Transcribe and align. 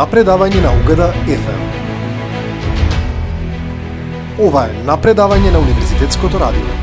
напредавање 0.00 0.62
на 0.64 0.70
Угада 0.80 1.06
FM. 1.28 1.62
Ова 4.40 4.62
е 4.70 4.78
напредавање 4.86 5.50
на 5.52 5.60
Универзитетското 5.60 6.40
радио. 6.40 6.76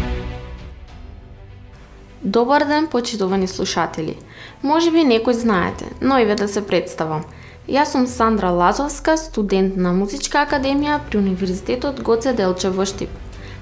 Добар 2.22 2.66
ден, 2.70 2.88
почитувани 2.88 3.48
слушатели. 3.48 4.18
Може 4.62 4.92
би 4.92 5.02
некој 5.02 5.34
знаете, 5.34 5.90
но 6.02 6.20
и 6.20 6.30
да 6.30 6.48
се 6.48 6.62
представам. 6.62 7.26
Јас 7.68 7.98
сум 7.98 8.08
Сандра 8.08 8.52
Лазовска, 8.54 9.18
студент 9.18 9.78
на 9.78 9.94
Музичка 9.98 10.46
академија 10.46 11.00
при 11.10 11.18
Универзитетот 11.18 12.04
Гоце 12.04 12.34
Делчев 12.34 12.76
во 12.78 12.86
Штип. 12.86 13.10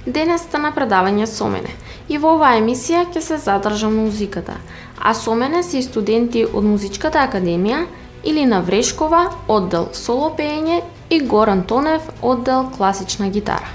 Денес 0.06 0.42
сте 0.42 0.58
на 0.58 0.76
предавање 0.76 1.26
со 1.26 1.48
мене 1.48 1.72
и 2.10 2.18
во 2.18 2.36
оваа 2.36 2.60
емисија 2.60 3.08
ќе 3.08 3.22
се 3.22 3.38
задржам 3.38 3.96
на 3.96 4.10
музиката, 4.10 4.60
а 5.00 5.14
со 5.14 5.36
мене 5.36 5.64
се 5.64 5.80
и 5.80 5.84
студенти 5.84 6.44
од 6.46 6.64
Музичката 6.64 7.24
академија 7.24 7.86
Илина 8.26 8.62
Врешкова, 8.62 9.30
оддел 9.48 9.90
соло 9.94 10.32
пеење 10.38 10.82
и 11.10 11.20
Горан 11.22 11.64
Тонев, 11.64 12.02
оддел 12.22 12.72
класична 12.78 13.30
гитара. 13.30 13.70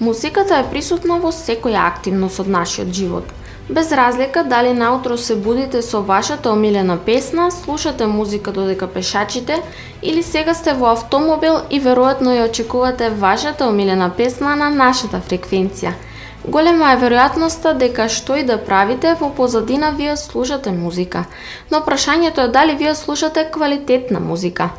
Музиката 0.00 0.58
е 0.58 0.66
присутна 0.70 1.20
во 1.22 1.30
секоја 1.30 1.86
активност 1.86 2.42
од 2.42 2.50
нашиот 2.50 2.90
живот. 2.90 3.30
Без 3.70 3.92
разлика 3.92 4.42
дали 4.44 4.72
наутро 4.74 5.16
се 5.16 5.36
будите 5.36 5.82
со 5.82 6.02
вашата 6.02 6.50
омилена 6.50 6.98
песна, 6.98 7.50
слушате 7.50 8.06
музика 8.06 8.52
додека 8.52 8.86
пешачите 8.86 9.62
или 10.02 10.22
сега 10.22 10.54
сте 10.54 10.74
во 10.74 10.90
автомобил 10.90 11.60
и 11.70 11.80
веројатно 11.80 12.34
ја 12.34 12.48
очекувате 12.50 13.10
вашата 13.10 13.68
омилена 13.68 14.10
песна 14.10 14.56
на 14.56 14.70
нашата 14.70 15.22
фреквенција– 15.28 15.94
Голема 16.44 16.88
е 16.92 16.96
веројатноста 16.98 17.70
дека 17.78 18.08
што 18.10 18.34
и 18.40 18.42
да 18.42 18.56
правите, 18.58 19.14
во 19.20 19.28
позадина 19.30 19.92
вие 19.94 20.16
слушате 20.16 20.72
музика. 20.74 21.24
Но 21.70 21.84
прашањето 21.86 22.48
е 22.48 22.48
дали 22.48 22.74
вие 22.74 22.94
слушате 22.94 23.44
квалитетна 23.52 24.20
музика. 24.20 24.70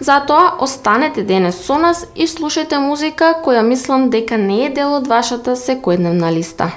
Затоа 0.00 0.56
останете 0.58 1.22
денес 1.22 1.62
со 1.66 1.78
нас 1.78 2.06
и 2.16 2.26
слушајте 2.26 2.78
музика 2.78 3.34
која 3.44 3.62
мислам 3.62 4.10
дека 4.10 4.36
не 4.36 4.64
е 4.66 4.70
дел 4.70 4.96
од 4.98 5.06
вашата 5.06 5.54
секојдневна 5.54 6.32
листа. 6.34 6.72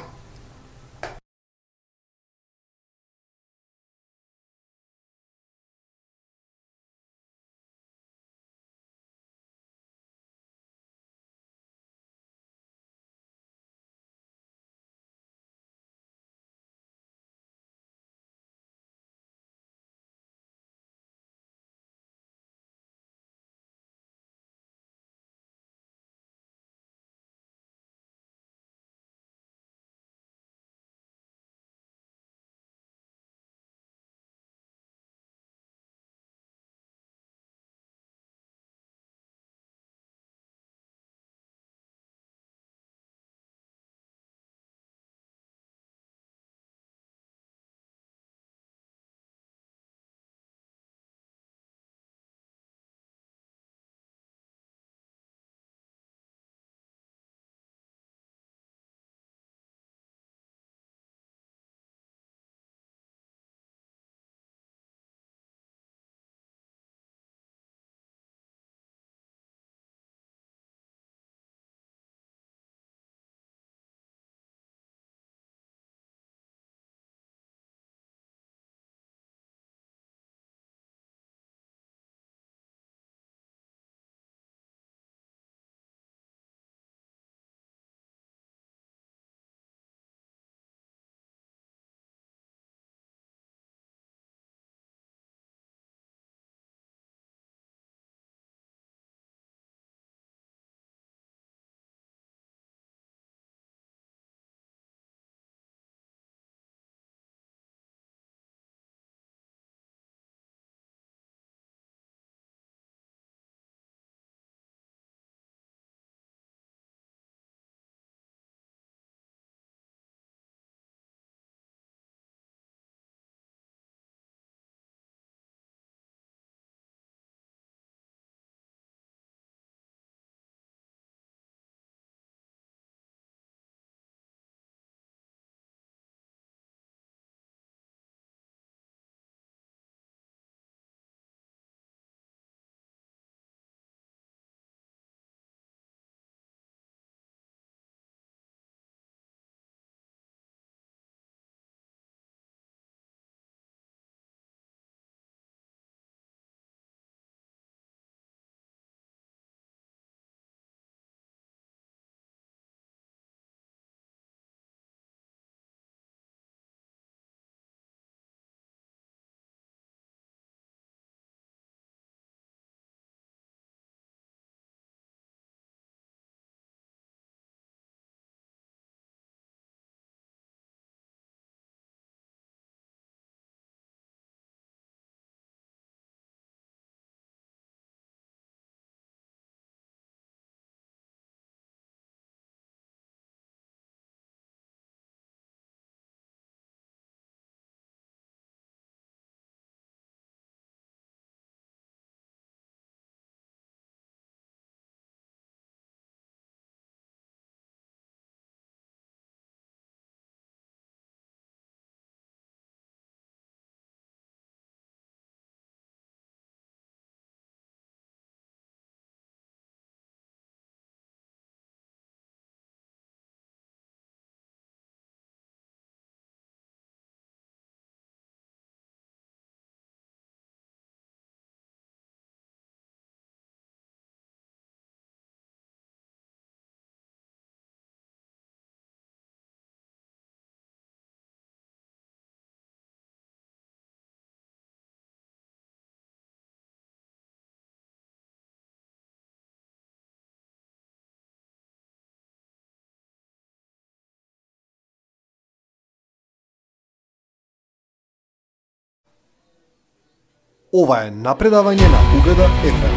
Ова 260.76 260.96
е 261.06 261.12
напредавање 261.12 261.86
на 261.88 262.00
Угада 262.18 262.46
FM. 262.68 262.96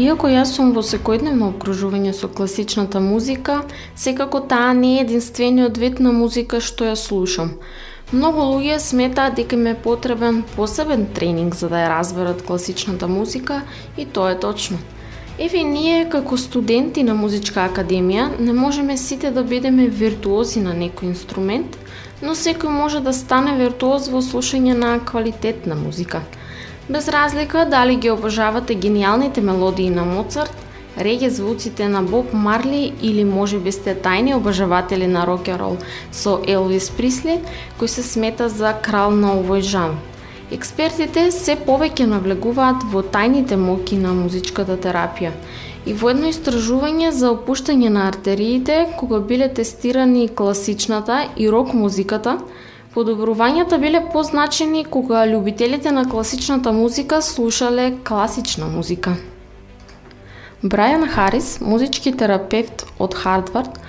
Иако 0.00 0.30
јас 0.32 0.54
сум 0.56 0.72
во 0.72 0.80
секојдневно 0.80 1.50
обкружување 1.52 2.14
со 2.16 2.32
класичната 2.32 3.04
музика, 3.04 3.58
секако 3.94 4.40
таа 4.40 4.72
не 4.72 4.94
е 4.94 5.04
единствениот 5.04 5.76
вид 5.76 6.00
на 6.00 6.16
музика 6.22 6.62
што 6.64 6.88
ја 6.88 6.96
слушам. 6.96 7.58
Многу 8.16 8.48
луѓе 8.54 8.80
сметаат 8.80 9.36
дека 9.36 9.60
им 9.60 9.66
е 9.66 9.76
потребен 9.76 10.42
посебен 10.56 11.06
тренинг 11.12 11.54
за 11.54 11.68
да 11.68 11.84
ја 11.84 11.94
разберат 11.98 12.42
класичната 12.48 13.12
музика 13.12 13.62
и 13.98 14.06
тоа 14.06 14.32
е 14.32 14.40
точно. 14.40 14.80
Еве 15.38 15.64
ние 15.64 16.08
како 16.08 16.36
студенти 16.36 17.02
на 17.02 17.14
музичка 17.14 17.66
академија 17.66 18.28
не 18.38 18.52
можеме 18.52 18.96
сите 18.96 19.30
да 19.30 19.42
бидеме 19.42 19.88
виртуози 19.88 20.60
на 20.60 20.74
некој 20.74 21.10
инструмент, 21.10 21.76
но 22.22 22.34
секој 22.38 22.70
може 22.70 23.00
да 23.00 23.12
стане 23.12 23.58
виртуоз 23.58 24.08
во 24.08 24.22
слушање 24.22 24.78
на 24.78 24.98
квалитетна 25.04 25.74
музика– 25.74 26.22
Без 26.88 27.08
разлика 27.08 27.66
дали 27.70 27.96
ги 27.96 28.10
обожавате 28.10 28.74
гениалните 28.74 29.40
мелодии 29.40 29.90
на 29.90 30.04
Моцарт, 30.04 30.56
реге 30.98 31.30
звуците 31.30 31.88
на 31.88 32.02
Боб 32.02 32.32
Марли 32.32 32.92
или 33.02 33.24
може 33.24 33.58
би 33.58 33.72
сте 33.72 33.94
тајни 33.96 34.36
обожаватели 34.36 35.06
на 35.06 35.24
рок-н-рол 35.26 35.78
со 36.12 36.42
Елвис 36.46 36.90
Присли, 36.90 37.40
кој 37.80 37.86
се 37.86 38.02
смета 38.02 38.48
за 38.48 38.74
крал 38.82 39.16
на 39.16 39.32
овој 39.40 39.64
жан. 39.64 39.96
Експертите 40.52 41.30
се 41.32 41.56
повеќе 41.56 42.04
навлегуваат 42.10 42.84
во 42.92 43.00
тајните 43.02 43.56
моки 43.56 43.96
на 43.96 44.12
музичката 44.12 44.76
терапија 44.76 45.32
и 45.86 45.92
во 45.92 46.10
едно 46.12 46.28
истражување 46.28 47.10
за 47.12 47.30
опуштање 47.32 47.88
на 47.88 48.08
артериите, 48.08 48.86
кога 48.98 49.20
биле 49.20 49.48
тестирани 49.48 50.28
класичната 50.28 51.24
и 51.36 51.48
рок 51.48 51.72
музиката, 51.74 52.38
Подобрувањата 52.94 53.74
биле 53.82 53.98
позначени 54.12 54.84
кога 54.86 55.24
љубителите 55.26 55.90
на 55.90 56.04
класичната 56.06 56.72
музика 56.72 57.18
слушале 57.22 57.88
класична 58.06 58.68
музика. 58.70 59.16
Брајан 60.62 61.08
Харис, 61.10 61.58
музички 61.60 62.12
терапевт 62.14 62.86
од 63.02 63.16
Хардвард, 63.18 63.80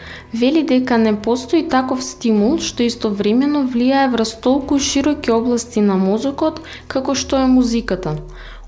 вели 0.41 0.63
дека 0.63 0.97
не 0.97 1.13
постои 1.27 1.63
таков 1.75 2.03
стимул 2.03 2.59
што 2.67 2.83
истовремено 2.83 3.63
влијае 3.75 4.11
врз 4.13 4.35
толку 4.45 4.79
широки 4.89 5.31
области 5.31 5.81
на 5.87 5.97
мозокот 6.01 6.61
како 6.87 7.15
што 7.15 7.41
е 7.41 7.47
музиката. 7.55 8.15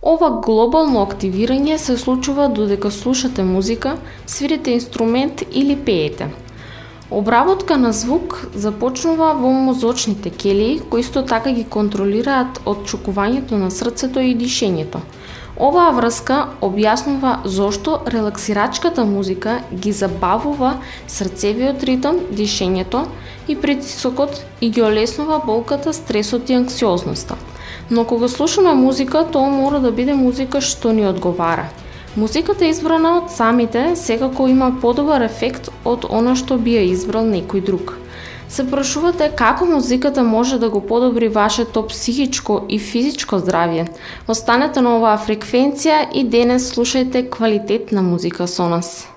Ова 0.02 0.30
глобално 0.48 1.06
активирање 1.06 1.78
се 1.78 1.98
случува 1.98 2.50
додека 2.50 2.92
слушате 2.92 3.44
музика, 3.44 3.98
свирите 4.26 4.78
инструмент 4.80 5.44
или 5.52 5.76
пеете– 5.76 6.34
Обработка 7.12 7.78
на 7.78 7.94
звук 7.94 8.50
започнува 8.54 9.32
во 9.34 9.52
мозочните 9.52 10.30
келии, 10.30 10.82
кои 10.90 11.00
исто 11.00 11.24
така 11.24 11.54
ги 11.56 11.64
контролираат 11.64 12.60
отчукувањето 12.66 13.56
на 13.56 13.72
срцето 13.72 14.20
и 14.20 14.36
дишењето. 14.36 15.00
Оваа 15.58 15.92
врска 15.98 16.38
објаснува 16.62 17.32
зошто 17.46 18.02
релаксирачката 18.06 19.06
музика 19.06 19.60
ги 19.72 19.92
забавува 19.92 20.76
срцевиот 21.08 21.84
ритм, 21.84 22.22
дишењето 22.32 23.08
и 23.48 23.56
притисокот 23.56 24.44
и 24.62 24.70
ги 24.70 24.82
олеснува 24.82 25.42
болката, 25.46 25.94
стресот 25.94 26.50
и 26.50 26.54
анксиозноста. 26.54 27.36
Но 27.90 28.06
кога 28.06 28.28
слушаме 28.28 28.74
музика, 28.74 29.26
тоа 29.32 29.50
мора 29.50 29.80
да 29.80 29.92
биде 29.92 30.14
музика 30.14 30.62
што 30.62 30.94
ни 30.94 31.08
одговара– 31.08 31.70
Музиката 32.18 32.66
избрана 32.66 33.12
од 33.20 33.28
самите 33.30 33.82
секако 33.96 34.48
има 34.50 34.72
подобар 34.82 35.22
ефект 35.22 35.68
од 35.86 36.08
она 36.10 36.32
што 36.40 36.56
би 36.58 36.74
ја 36.74 36.86
избрал 36.90 37.28
некој 37.30 37.62
друг. 37.68 37.94
Се 38.50 38.64
прашувате 38.72 39.32
како 39.36 39.66
музиката 39.66 40.24
може 40.24 40.60
да 40.60 40.70
го 40.70 40.82
подобри 40.82 41.28
вашето 41.28 41.88
психичко 41.88 42.62
и 42.70 42.80
физичко 42.80 43.36
здравје. 43.36 43.88
Останете 44.28 44.82
на 44.82 44.96
оваа 44.98 45.18
фреквенција 45.20 46.08
и 46.14 46.24
денес 46.24 46.72
слушајте 46.72 47.28
квалитетна 47.30 48.02
музика 48.02 48.48
со 48.48 48.70
нас. 48.70 49.17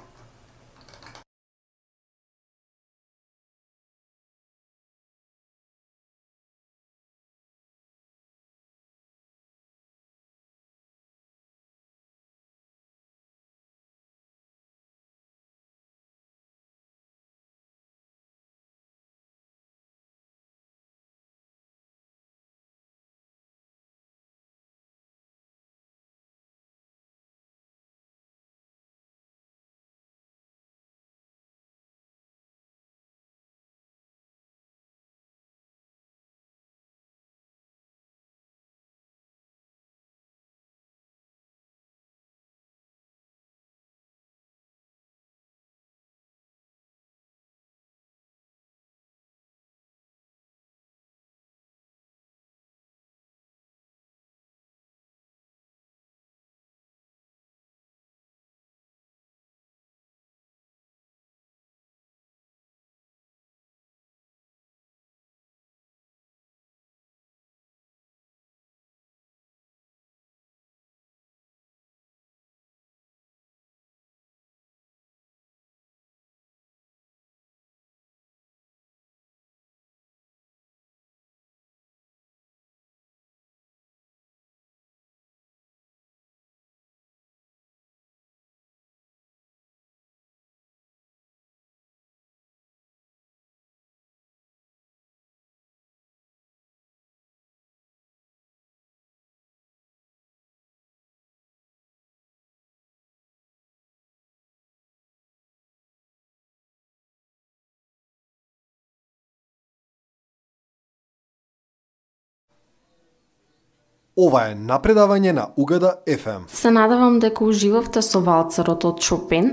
Ова 114.20 114.40
е 114.50 114.54
напредавање 114.54 115.32
на 115.32 115.46
Угада 115.56 115.94
FM. 116.04 116.42
Се 116.52 116.70
надавам 116.70 117.14
дека 117.22 117.44
уживавте 117.46 118.02
со 118.04 118.20
валцерот 118.20 118.84
од 118.84 119.00
Шопен, 119.00 119.46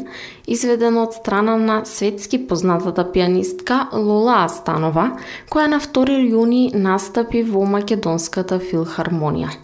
изведен 0.43 0.97
од 0.99 1.15
страна 1.15 1.55
на 1.61 1.77
светски 1.87 2.41
познатата 2.49 3.05
пианистка 3.13 3.77
Лола 3.93 4.41
Астанова, 4.43 5.05
која 5.53 5.69
на 5.71 5.79
2 5.79 6.19
јуни 6.33 6.75
настапи 6.75 7.45
во 7.47 7.63
Македонската 7.77 8.59
филхармонија. 8.59 9.55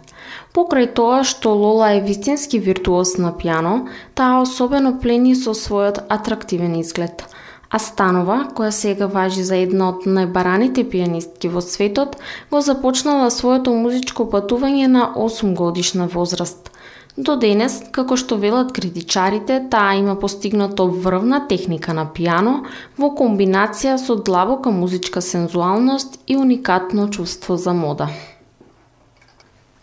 Покрај 0.56 0.94
тоа 0.96 1.20
што 1.28 1.52
Лола 1.52 1.92
е 1.98 2.00
вистински 2.00 2.62
виртуоз 2.64 3.18
на 3.18 3.36
пиано, 3.36 3.76
таа 4.14 4.40
особено 4.40 4.96
плени 5.04 5.34
со 5.36 5.52
својот 5.52 6.06
атрактивен 6.08 6.80
изглед– 6.80 7.28
Астанова, 7.74 8.36
која 8.54 8.70
сега 8.70 9.06
важи 9.10 9.42
за 9.42 9.56
една 9.58 9.88
од 9.92 10.04
најбараните 10.06 10.84
пианистки 10.90 11.48
во 11.50 11.62
светот, 11.64 12.12
го 12.50 12.60
започнала 12.62 13.32
своето 13.34 13.72
музичко 13.74 14.28
патување 14.30 14.86
на 14.92 15.08
8 15.24 15.56
годишна 15.58 16.06
возраст. 16.12 16.70
До 17.16 17.34
денес, 17.38 17.80
како 17.96 18.18
што 18.18 18.38
велат 18.42 18.70
критичарите, 18.76 19.56
таа 19.70 19.96
има 19.98 20.14
постигнато 20.18 20.86
врвна 21.06 21.40
техника 21.50 21.94
на 21.98 22.06
пиано 22.14 22.54
во 22.98 23.10
комбинација 23.18 23.96
со 24.02 24.16
длабока 24.30 24.70
музичка 24.70 25.22
сензуалност 25.22 26.18
и 26.26 26.36
уникатно 26.36 27.10
чувство 27.10 27.56
за 27.56 27.74
мода. 27.74 28.08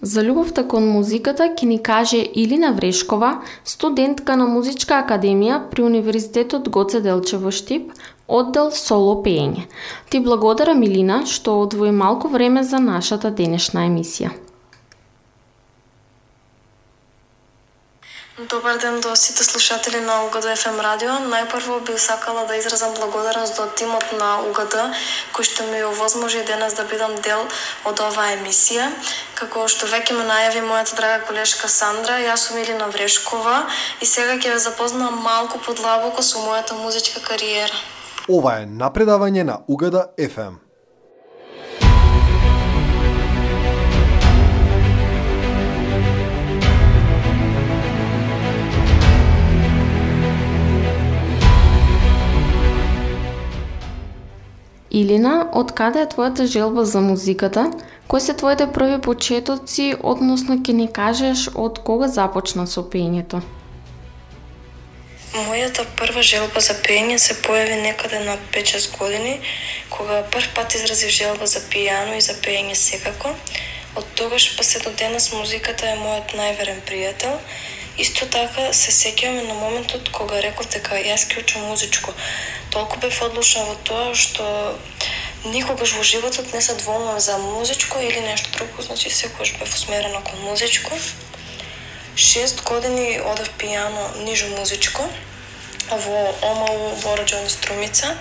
За 0.01 0.23
љубовта 0.25 0.63
кон 0.65 0.87
музиката 0.89 1.45
ќе 1.53 1.67
ни 1.69 1.77
каже 1.77 2.19
Илина 2.43 2.71
Врешкова, 2.73 3.35
студентка 3.63 4.33
на 4.35 4.47
Музичка 4.49 4.97
академија 5.03 5.59
при 5.69 5.85
Универзитетот 5.85 6.69
Гоце 6.73 7.01
Делчево 7.05 7.51
Штип, 7.53 7.91
оддел 8.27 8.71
соло 8.73 9.19
пеење. 9.21 9.67
Ти 10.09 10.19
благодарам 10.19 10.81
Илина 10.81 11.21
што 11.29 11.59
одвои 11.61 11.91
малку 11.91 12.33
време 12.33 12.63
за 12.63 12.79
нашата 12.81 13.29
денешна 13.29 13.85
емисија. 13.85 14.33
Добар 18.49 18.77
ден 18.77 18.99
до 19.01 19.15
сите 19.15 19.43
слушатели 19.43 19.99
на 19.99 20.25
УГД 20.25 20.45
FM 20.57 20.79
радио. 20.81 21.09
Најпрво 21.29 21.75
би 21.85 21.97
сакала 21.99 22.45
да 22.47 22.55
изразам 22.55 22.93
благодарност 22.93 23.55
до 23.55 23.67
тимот 23.77 24.05
на 24.17 24.29
УГД 24.49 24.75
кој 25.35 25.45
што 25.45 25.67
ми 25.69 25.83
овозможи 25.85 26.41
денес 26.47 26.73
да 26.73 26.87
бидам 26.89 27.13
дел 27.21 27.43
од 27.85 28.01
оваа 28.01 28.33
емисија. 28.37 28.87
Како 29.35 29.67
што 29.67 29.85
веќе 29.85 30.17
ме 30.17 30.25
најави 30.25 30.65
мојата 30.65 30.97
драга 30.97 31.21
колешка 31.27 31.69
Сандра, 31.69 32.17
јас 32.25 32.47
сум 32.47 32.57
Илина 32.57 32.89
Врешкова 32.89 33.67
и 34.01 34.09
сега 34.09 34.39
ќе 34.41 34.55
ве 34.55 34.59
запознам 34.65 35.21
малку 35.21 35.61
подлабоко 35.61 36.25
со 36.25 36.41
мојата 36.41 36.73
музичка 36.81 37.21
кариера. 37.21 37.77
Ова 38.25 38.57
е 38.63 38.65
напредавање 38.65 39.43
на 39.43 39.61
УГД 39.67 40.17
FM. 40.17 40.70
Илина, 54.91 55.47
од 55.55 55.71
каде 55.71 56.01
е 56.03 56.07
твојата 56.11 56.45
желба 56.51 56.83
за 56.85 56.99
музиката? 57.01 57.69
Кои 58.11 58.21
се 58.21 58.33
твоите 58.33 58.67
први 58.67 58.97
почетоци, 58.99 59.85
односно 60.03 60.57
ќе 60.59 60.73
ни 60.75 60.87
кажеш 60.91 61.47
од 61.55 61.79
кога 61.87 62.09
започна 62.11 62.65
со 62.67 62.83
пењето? 62.83 63.39
Мојата 65.31 65.85
прва 65.95 66.23
желба 66.31 66.59
за 66.59 66.75
пење 66.83 67.15
се 67.23 67.37
појави 67.45 67.77
некаде 67.85 68.19
на 68.25 68.35
5-6 68.51 68.97
години, 68.97 69.39
кога 69.89 70.23
прв 70.33 70.51
пат 70.55 70.75
изразив 70.75 71.15
желба 71.21 71.47
за 71.47 71.63
пијано 71.71 72.17
и 72.19 72.25
за 72.27 72.35
пење 72.43 72.75
секако. 72.75 73.31
Од 73.95 74.11
тогаш 74.19 74.49
па 74.57 74.63
се 74.63 74.83
до 74.83 74.91
денес 74.99 75.31
музиката 75.31 75.87
е 75.87 75.99
мојот 76.03 76.35
најверен 76.35 76.83
пријател 76.83 77.39
Исто 77.97 78.25
така 78.25 78.71
се 78.73 78.91
сеќавам 78.95 79.47
на 79.47 79.53
моментот 79.53 80.09
кога 80.15 80.39
реков 80.41 80.67
дека 80.71 80.95
јас 80.95 81.25
ќе 81.27 81.41
учам 81.43 81.65
музичко. 81.67 82.13
Толку 82.71 82.99
бев 83.03 83.17
одлучна 83.21 83.65
во 83.67 83.75
тоа 83.89 84.13
што 84.15 84.45
никогаш 85.43 85.95
во 85.97 86.03
животот 86.03 86.53
не 86.53 86.61
се 86.61 86.75
двомам 86.75 87.19
за 87.19 87.37
музичко 87.37 87.99
или 87.99 88.21
нешто 88.21 88.51
друго, 88.51 88.81
значи 88.81 89.09
секогаш 89.09 89.57
бев 89.59 89.73
усмерена 89.75 90.23
кон 90.23 90.39
музичко. 90.39 90.95
Шест 92.15 92.63
години 92.63 93.19
одев 93.19 93.51
пијано 93.59 94.23
нижо 94.23 94.47
музичко 94.55 95.09
во 95.89 96.35
ОМАУ 96.41 96.95
во 97.03 97.15
Роджони 97.17 97.49
Струмица. 97.49 98.15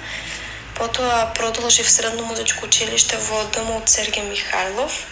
Потоа 0.74 1.32
продолжив 1.36 1.90
средно 1.90 2.26
музичко 2.26 2.66
училиште 2.66 3.16
во 3.16 3.44
ДМУ 3.54 3.82
Сергеј 3.86 4.26
Михајлов 4.34 5.02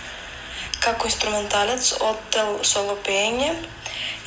како 0.80 1.06
инструменталец 1.06 1.92
од 2.00 2.38
соло 2.62 2.94
пеење 3.06 3.54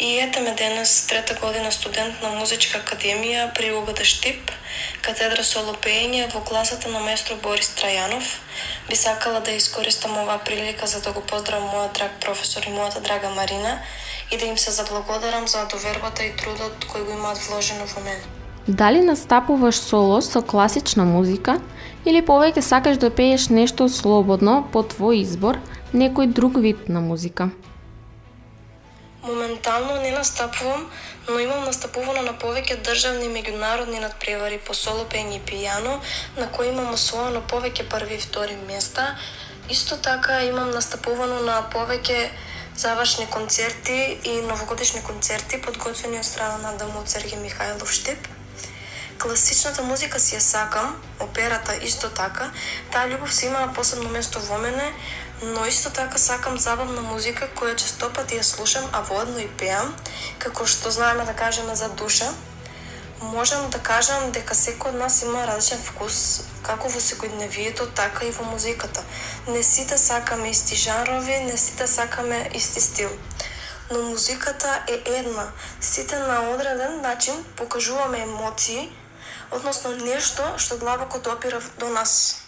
И 0.01 0.20
ете 0.20 0.41
ме 0.41 0.55
денес, 0.55 1.08
трета 1.08 1.36
година 1.41 1.72
студент 1.72 2.15
на 2.24 2.29
Музичка 2.34 2.79
академија 2.81 3.43
при 3.53 3.67
УГД 3.70 4.01
Штип, 4.01 4.50
катедра 5.05 5.43
со 5.46 5.62
лопење 5.62 6.24
во 6.34 6.41
класата 6.41 6.89
на 6.89 7.03
местро 7.05 7.38
Борис 7.43 7.70
Трајанов. 7.77 8.31
Би 8.89 8.98
сакала 8.98 9.43
да 9.46 9.53
искористам 9.53 10.17
оваа 10.17 10.41
прилика 10.41 10.88
за 10.88 11.03
да 11.05 11.13
го 11.13 11.22
поздравам 11.22 11.70
мојот 11.70 11.93
драг 12.00 12.17
професор 12.25 12.65
и 12.65 12.74
мојата 12.74 13.05
драга 13.05 13.29
Марина 13.38 13.77
и 14.31 14.41
да 14.41 14.46
им 14.46 14.58
се 14.58 14.72
заблагодарам 14.72 15.48
за 15.48 15.67
довербата 15.70 16.25
и 16.25 16.34
трудот 16.34 16.89
кој 16.89 17.05
го 17.05 17.17
имаат 17.22 17.38
вложено 17.38 17.86
во 17.86 18.01
мене. 18.01 18.25
Дали 18.67 19.05
настапуваш 19.05 19.75
соло 19.75 20.22
со 20.22 20.41
класична 20.41 21.05
музика 21.05 21.62
или 22.05 22.25
повеќе 22.25 22.65
сакаш 22.65 22.98
да 22.98 23.13
пееш 23.13 23.51
нешто 23.53 23.86
слободно 23.86 24.63
по 24.74 24.81
твој 24.81 25.22
избор, 25.22 25.62
некој 25.93 26.34
друг 26.34 26.58
вид 26.58 26.89
на 26.89 27.01
музика? 27.01 27.51
Моментално 29.24 30.01
не 30.01 30.12
настапувам, 30.12 30.92
но 31.30 31.40
имам 31.40 31.66
настапувано 31.66 32.22
на 32.25 32.34
повеќе 32.34 32.82
државни 32.82 33.28
и 33.28 33.34
меѓународни 33.34 34.00
надпревари 34.01 34.58
по 34.58 34.74
соло 34.74 35.04
пење 35.06 35.38
и 35.38 35.44
пијано, 35.51 36.00
на 36.38 36.48
кои 36.51 36.72
имам 36.72 36.90
освоено 36.94 37.44
повеќе 37.54 37.86
први 37.90 38.18
и 38.18 38.24
втори 38.25 38.58
места. 38.68 39.06
Исто 39.70 39.98
така 39.98 40.42
имам 40.44 40.72
настапувано 40.72 41.38
на 41.46 41.62
повеќе 41.74 42.18
завршни 42.75 43.28
концерти 43.28 44.18
и 44.24 44.42
новогодишни 44.42 45.04
концерти 45.04 45.62
подготвени 45.62 46.18
од 46.18 46.25
страна 46.25 46.58
на 46.58 46.78
Дамот 46.78 47.06
Сергеј 47.13 47.46
Михајлов 47.46 47.92
Штип. 47.92 48.28
Класичната 49.22 49.84
музика 49.84 50.20
си 50.20 50.36
ја 50.36 50.40
сакам, 50.40 50.96
операта 51.20 51.75
исто 51.86 52.10
така, 52.10 52.50
таа 52.92 53.06
љубов 53.06 53.30
си 53.30 53.46
има 53.46 53.68
посебно 53.75 54.10
место 54.10 54.40
во 54.40 54.58
мене, 54.58 54.88
но 55.42 55.66
исто 55.66 55.90
така 55.90 56.18
сакам 56.18 56.60
забавна 56.60 57.02
музика 57.02 57.48
која 57.58 57.76
честопати 57.76 58.38
ја 58.38 58.44
слушам, 58.44 58.86
а 58.94 59.02
воедно 59.02 59.40
и 59.40 59.48
пеам, 59.58 59.96
како 60.38 60.66
што 60.66 60.92
знаеме 60.92 61.26
да 61.26 61.34
кажеме 61.34 61.76
за 61.76 61.90
душа. 61.90 62.30
Можам 63.22 63.70
да 63.70 63.80
кажам 63.80 64.32
дека 64.32 64.54
секој 64.54 64.94
од 64.94 65.00
нас 65.02 65.22
има 65.24 65.46
различен 65.48 65.82
вкус, 65.82 66.42
како 66.62 66.90
во 66.90 67.02
секојдневието, 67.02 67.90
така 67.96 68.26
и 68.26 68.32
во 68.32 68.44
музиката. 68.44 69.04
Не 69.48 69.64
сите 69.64 69.94
да 69.96 69.98
сакаме 69.98 70.50
исти 70.50 70.76
жанрови, 70.76 71.40
не 71.40 71.58
сите 71.58 71.84
да 71.84 71.88
сакаме 71.88 72.50
исти 72.54 72.82
стил. 72.82 73.10
Но 73.92 74.02
музиката 74.02 74.84
е 74.88 75.02
една. 75.06 75.48
Сите 75.82 76.20
на 76.20 76.50
одреден 76.50 77.02
начин 77.02 77.46
покажуваме 77.56 78.22
емоции, 78.22 78.90
односно 79.52 79.92
нешто 79.92 80.54
што 80.58 80.78
длабоко 80.78 81.20
допира 81.20 81.62
до 81.80 81.90
нас. 81.90 82.41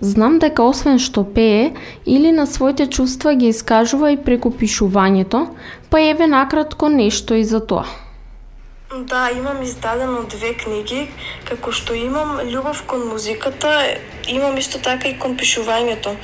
Знам 0.00 0.38
дека 0.38 0.62
освен 0.62 0.98
што 1.02 1.24
пее, 1.24 1.74
или 2.06 2.30
на 2.32 2.46
своите 2.46 2.86
чувства 2.86 3.34
ги 3.34 3.48
искажува 3.50 4.12
и 4.14 4.16
преку 4.16 4.50
пишувањето, 4.50 5.48
па 5.90 6.00
еве 6.00 6.26
накратко 6.26 6.88
нешто 6.88 7.34
и 7.34 7.44
за 7.44 7.60
тоа. 7.60 7.86
Да, 8.94 9.30
имам 9.36 9.62
издадено 9.62 10.22
две 10.30 10.54
книги, 10.54 11.08
како 11.44 11.72
што 11.72 11.94
имам 11.98 12.38
љубов 12.46 12.86
кон 12.86 13.08
музиката, 13.08 13.72
имам 14.28 14.56
исто 14.56 14.78
така 14.78 15.08
и 15.08 15.18
кон 15.18 15.36
пишувањето 15.36 16.14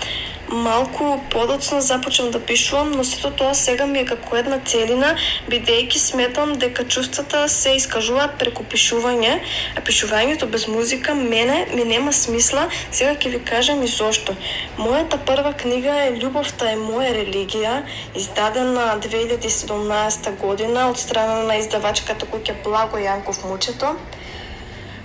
малку 0.49 1.21
подоцна 1.31 1.81
започнам 1.81 2.31
да 2.31 2.41
пишувам, 2.41 2.91
но 2.91 3.05
сето 3.05 3.31
тоа 3.31 3.55
сега 3.55 3.87
ми 3.87 3.99
е 3.99 4.05
како 4.05 4.37
една 4.37 4.59
целина, 4.65 5.15
бидејќи 5.49 5.99
сметам 5.99 6.55
дека 6.59 6.85
чувствата 6.85 7.49
се 7.49 7.75
искажуваат 7.79 8.37
преку 8.39 8.65
пишување, 8.65 9.39
а 9.77 9.81
пишувањето 9.81 10.47
без 10.47 10.67
музика 10.69 11.15
мене 11.15 11.67
ми 11.75 11.85
нема 11.85 12.13
смисла, 12.13 12.69
сега 12.91 13.15
ќе 13.15 13.33
ви 13.37 13.41
кажам 13.45 13.83
и 13.83 13.89
зошто. 13.89 14.37
Мојата 14.79 15.19
прва 15.27 15.53
книга 15.53 15.97
е 16.05 16.13
Љубовта 16.19 16.73
е 16.73 16.77
моја 16.77 17.15
религија, 17.17 17.83
издадена 18.15 19.01
2017 19.09 20.37
година 20.41 20.89
од 20.91 20.99
страна 20.99 21.43
на 21.49 21.57
издавачката 21.63 22.27
која 22.27 22.55
Благо 22.65 23.01
Јанков 23.01 23.45
Мучето. 23.49 23.97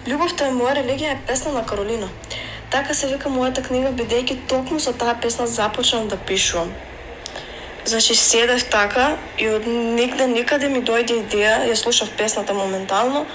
Љубовта 0.07 0.47
е 0.47 0.55
моја 0.55 0.79
религија 0.83 1.15
е 1.15 1.25
песна 1.27 1.51
на 1.51 1.65
Каролина. 1.65 2.09
Така 2.69 2.93
се 2.93 3.07
вика 3.09 3.29
мојата 3.33 3.63
книга, 3.65 3.89
бидејќи 3.97 4.35
токму 4.49 4.79
со 4.79 4.91
таа 4.93 5.15
песна 5.21 5.47
започнав 5.47 6.07
да 6.07 6.17
пишувам. 6.17 6.73
Значи 7.85 8.15
седев 8.15 8.65
така 8.69 9.05
и 9.37 9.47
од 9.49 9.65
негде 9.67 10.27
никаде 10.27 10.69
ми 10.69 10.81
дојде 10.85 11.15
идеја, 11.23 11.55
ја 11.69 11.75
слушав 11.75 12.11
песната 12.17 12.53
моментално, 12.53 13.25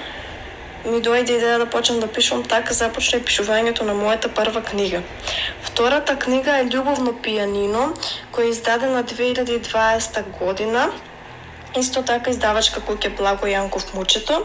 ми 0.84 1.00
дојде 1.02 1.34
идеја 1.38 1.58
да 1.58 1.66
почнам 1.66 1.98
да 2.00 2.06
пишувам, 2.06 2.44
така 2.44 2.74
започна 2.74 3.18
и 3.18 3.24
пишувањето 3.24 3.82
на 3.88 3.96
мојата 3.98 4.30
прва 4.34 4.62
книга. 4.62 5.02
Втората 5.62 6.16
книга 6.18 6.60
е 6.60 6.68
Љубовно 6.68 7.16
пијанино, 7.24 7.88
која 8.32 8.46
е 8.46 8.54
издадена 8.54 9.02
2020 9.04 10.22
година 10.38 10.90
Исто 11.74 12.04
така 12.06 12.30
издавачка 12.30 12.78
куќа 12.86 13.08
Благо 13.18 13.48
Јанков 13.50 13.88
Мучето. 13.96 14.36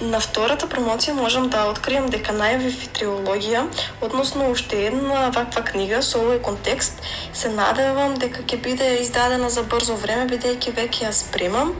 На 0.00 0.18
втората 0.18 0.66
промоција 0.66 1.14
можам 1.14 1.46
да 1.54 1.60
откријам 1.70 2.08
дека 2.10 2.34
најави 2.34 2.72
фитриологија, 2.80 3.62
односно 4.02 4.48
уште 4.50 4.80
една 4.88 5.28
ваква 5.36 5.62
книга 5.70 6.02
со 6.02 6.18
овој 6.18 6.42
контекст. 6.50 6.98
Се 7.42 7.52
надевам 7.54 8.18
дека 8.18 8.42
ќе 8.42 8.60
биде 8.66 8.90
издадена 9.04 9.52
за 9.54 9.62
брзо 9.62 9.94
време, 10.02 10.26
бидејќи 10.34 10.74
веќе 10.82 11.06
ја 11.06 11.14
спремам. 11.22 11.74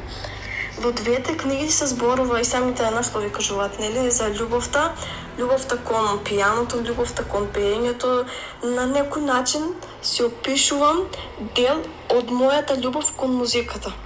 Во 0.78 0.94
двете 0.94 1.34
книги 1.34 1.70
се 1.74 1.90
зборува 1.90 2.38
и 2.38 2.46
самите 2.46 2.86
наслови 2.94 3.34
кажуваат, 3.34 3.82
нели, 3.82 4.10
за 4.14 4.30
љубовта, 4.30 4.92
љубовта 5.40 5.82
кон 5.90 6.22
пијаното, 6.22 6.84
љубовта 6.86 7.26
кон 7.26 7.50
пеењето. 7.50 8.28
На 8.62 8.86
некој 8.86 9.26
начин 9.26 9.72
се 10.02 10.30
опишувам 10.30 11.08
дел 11.58 11.82
од 12.14 12.30
мојата 12.30 12.78
љубов 12.78 13.16
кон 13.18 13.42
музиката. 13.42 13.98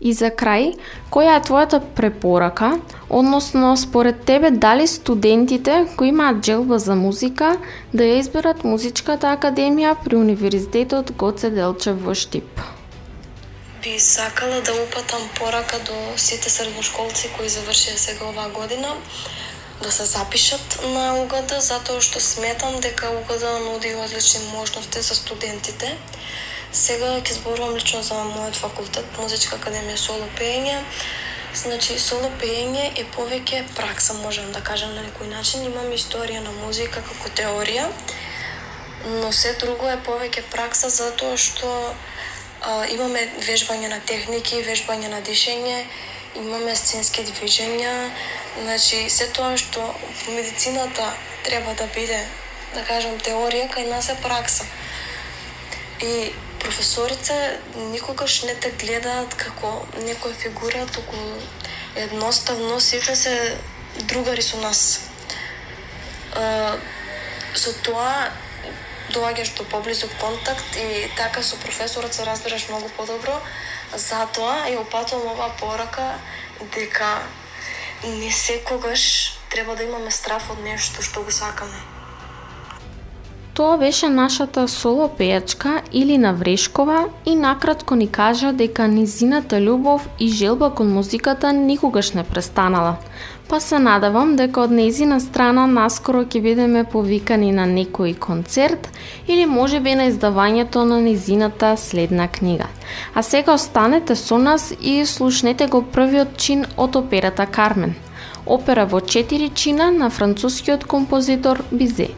И 0.00 0.12
за 0.14 0.28
крај, 0.30 0.76
која 1.10 1.36
е 1.38 1.42
твојата 1.42 1.80
препорака, 1.94 2.78
односно 3.10 3.76
според 3.76 4.24
тебе 4.24 4.50
дали 4.50 4.86
студентите 4.86 5.86
кои 5.96 6.08
имаат 6.08 6.44
желба 6.46 6.78
за 6.78 6.94
музика 6.94 7.56
да 7.92 8.04
ја 8.06 8.20
изберат 8.20 8.62
музичката 8.64 9.34
академија 9.34 9.96
при 10.04 10.16
Универзитетот 10.16 11.10
Гоце 11.18 11.50
Делчев 11.50 11.98
во 12.04 12.14
Штип? 12.14 12.62
Би 13.82 13.98
сакала 13.98 14.60
да 14.62 14.72
упатам 14.84 15.28
порака 15.38 15.78
до 15.90 15.98
сите 16.16 16.50
средношколци 16.50 17.34
кои 17.36 17.50
завршија 17.50 17.98
сега 17.98 18.30
оваа 18.30 18.54
година 18.54 18.94
да 19.82 19.90
се 19.92 20.04
запишат 20.04 20.78
на 20.94 21.04
УГД 21.22 21.58
затоа 21.62 22.00
што 22.00 22.20
сметам 22.20 22.78
дека 22.86 23.10
УГД 23.18 23.50
нуди 23.66 23.94
одлични 23.94 24.46
можности 24.54 25.02
за 25.02 25.14
студентите 25.14 25.96
Сега 26.72 27.14
ќе 27.24 27.32
зборувам 27.32 27.74
лично 27.74 28.02
за 28.04 28.14
мојот 28.28 28.56
факултет, 28.60 29.06
Музичка 29.16 29.56
академија 29.56 29.96
соло 29.96 30.26
пеење. 30.36 30.76
Значи, 31.56 31.94
соло 31.98 32.28
пеење 32.40 32.90
е 33.00 33.04
повеќе 33.14 33.62
пракса, 33.76 34.12
можам 34.20 34.50
да 34.52 34.60
кажам 34.60 34.92
на 34.94 35.00
некој 35.06 35.30
начин. 35.32 35.64
Имам 35.64 35.88
историја 35.96 36.42
на 36.44 36.52
музика 36.58 37.00
како 37.00 37.30
теорија, 37.38 37.86
но 39.22 39.32
се 39.32 39.54
друго 39.62 39.88
е 39.88 39.96
повеќе 40.04 40.44
пракса 40.52 40.90
затоа 40.92 41.38
што 41.40 41.70
а, 42.60 42.84
имаме 42.92 43.22
вежбање 43.46 43.88
на 43.88 44.00
техники, 44.04 44.60
вежбање 44.66 45.08
на 45.08 45.22
дишење, 45.24 45.78
имаме 46.36 46.74
сценски 46.76 47.24
движења, 47.30 47.94
значи 48.60 49.08
се 49.08 49.30
тоа 49.32 49.56
што 49.56 49.80
во 49.80 50.36
медицината 50.36 51.08
треба 51.48 51.72
да 51.80 51.88
биде, 51.96 52.20
да 52.74 52.84
кажам, 52.84 53.16
теорија, 53.24 53.70
кај 53.72 53.88
нас 53.88 54.10
е 54.12 54.18
пракса. 54.20 54.68
И 56.04 56.30
професорите 56.60 57.60
никогаш 57.76 58.42
не 58.42 58.54
те 58.54 58.70
гледаат 58.70 59.34
како 59.34 59.86
некоја 60.04 60.34
фигура, 60.34 60.86
туку 60.86 61.16
едноставно 61.96 62.80
сите 62.80 63.16
се 63.16 63.34
другари 64.10 64.42
со 64.42 64.60
нас. 64.60 65.00
Со 67.54 67.72
тоа 67.82 68.30
доаѓаш 69.12 69.54
до 69.56 69.64
поблизок 69.64 70.10
контакт 70.20 70.76
и 70.76 71.10
така 71.16 71.42
со 71.42 71.56
професорот 71.56 72.14
се 72.14 72.26
разбираш 72.26 72.68
многу 72.68 72.88
подобро. 72.96 73.40
Затоа 73.96 74.68
ја 74.68 74.80
опатувам 74.84 75.32
оваа 75.32 75.56
порака 75.60 76.18
дека 76.74 77.22
не 78.04 78.30
секогаш 78.32 79.38
треба 79.50 79.76
да 79.76 79.84
имаме 79.84 80.10
страф 80.10 80.50
од 80.50 80.60
нешто 80.62 81.02
што 81.02 81.22
го 81.22 81.30
сакаме. 81.30 81.97
Тоа 83.58 83.76
беше 83.76 84.06
нашата 84.06 84.68
соло 84.70 85.08
пејачка 85.18 85.80
или 85.92 86.16
Врешкова 86.32 87.08
и 87.26 87.34
накратко 87.34 87.94
ни 87.96 88.06
кажа 88.06 88.52
дека 88.52 88.86
низината 88.86 89.56
љубов 89.56 90.06
и 90.20 90.28
желба 90.28 90.70
кон 90.70 90.92
музиката 90.94 91.52
никогаш 91.52 92.12
не 92.12 92.22
престанала. 92.22 92.96
Па 93.48 93.60
се 93.60 93.78
надавам 93.78 94.36
дека 94.36 94.60
од 94.60 94.70
незина 94.70 95.18
страна 95.20 95.66
наскоро 95.66 96.22
ќе 96.22 96.40
бидеме 96.40 96.84
повикани 96.84 97.50
на 97.52 97.66
некој 97.66 98.14
концерт 98.18 98.88
или 99.26 99.46
може 99.46 99.80
би 99.80 99.94
на 99.94 100.06
издавањето 100.06 100.84
на 100.84 101.00
незината 101.00 101.76
следна 101.76 102.28
книга. 102.28 102.66
А 103.14 103.22
сега 103.22 103.54
останете 103.54 104.14
со 104.14 104.38
нас 104.38 104.72
и 104.80 105.06
слушнете 105.06 105.66
го 105.66 105.82
првиот 105.82 106.36
чин 106.36 106.64
од 106.76 106.96
операта 106.96 107.46
Кармен. 107.46 107.94
Опера 108.46 108.86
во 108.86 109.00
четири 109.00 109.50
чина 109.50 109.90
на 109.90 110.10
францускиот 110.10 110.84
композитор 110.84 111.64
Бизе 111.72 112.08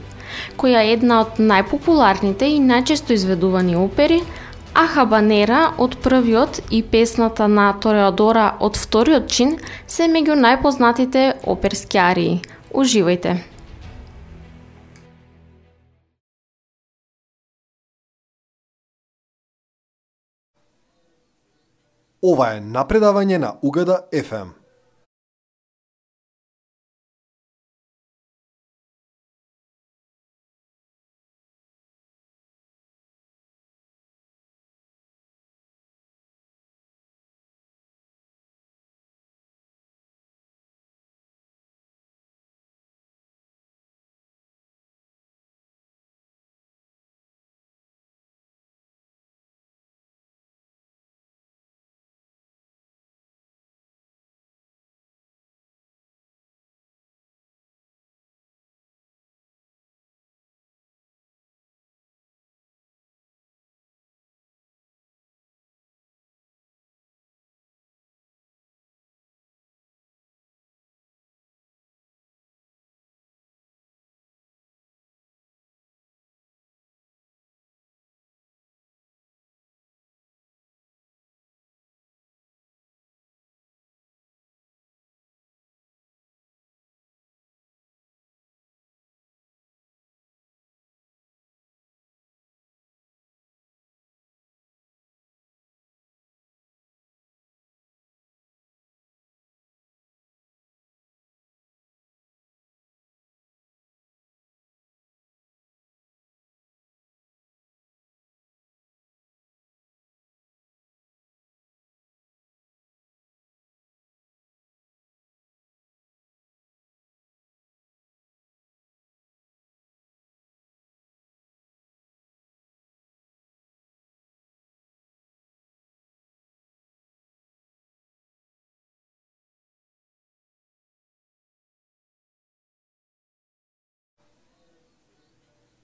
која 0.57 0.85
е 0.85 0.95
една 0.97 1.21
од 1.25 1.39
најпопуларните 1.39 2.49
и 2.51 2.61
најчесто 2.61 3.17
изведувани 3.17 3.77
опери, 3.77 4.21
а 4.75 4.87
Хабанера 4.87 5.63
од 5.79 5.97
првиот 6.05 6.61
и 6.71 6.83
песната 6.83 7.49
на 7.49 7.73
Тореадора 7.73 8.55
од 8.61 8.77
вториот 8.79 9.29
чин 9.29 9.57
се 9.87 10.07
меѓу 10.09 10.39
најпознатите 10.39 11.33
оперски 11.47 11.99
арии. 11.99 12.41
Уживајте! 12.71 13.41
Ова 22.23 22.51
е 22.55 22.61
напредавање 22.61 23.39
на 23.41 23.55
Угада 23.63 24.03
FM. 24.13 24.60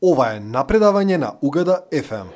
Ова 0.04 0.26
е 0.36 0.40
напредавање 0.44 1.16
на 1.16 1.30
Угада 1.40 1.78
FM. 1.90 2.26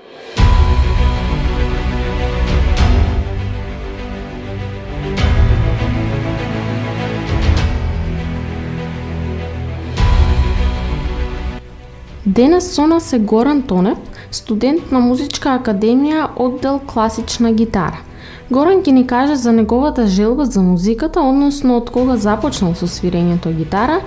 Денес 12.24 12.74
со 12.74 12.86
нас 12.86 13.12
е 13.12 13.18
Горан 13.18 13.62
Тонев, 13.62 13.98
студент 14.30 14.88
на 14.90 15.00
Музичка 15.04 15.58
академија 15.60 16.30
оддел 16.36 16.80
класична 16.86 17.52
гитара. 17.52 18.00
Горан 18.50 18.80
ќе 18.82 18.90
ни 18.90 19.04
каже 19.06 19.36
за 19.38 19.52
неговата 19.52 20.08
желба 20.10 20.44
за 20.44 20.60
музиката, 20.60 21.20
односно 21.22 21.76
од 21.78 21.90
кога 21.94 22.16
започнал 22.18 22.72
со 22.74 22.88
свирењето 22.90 23.52
гитара 23.54 24.00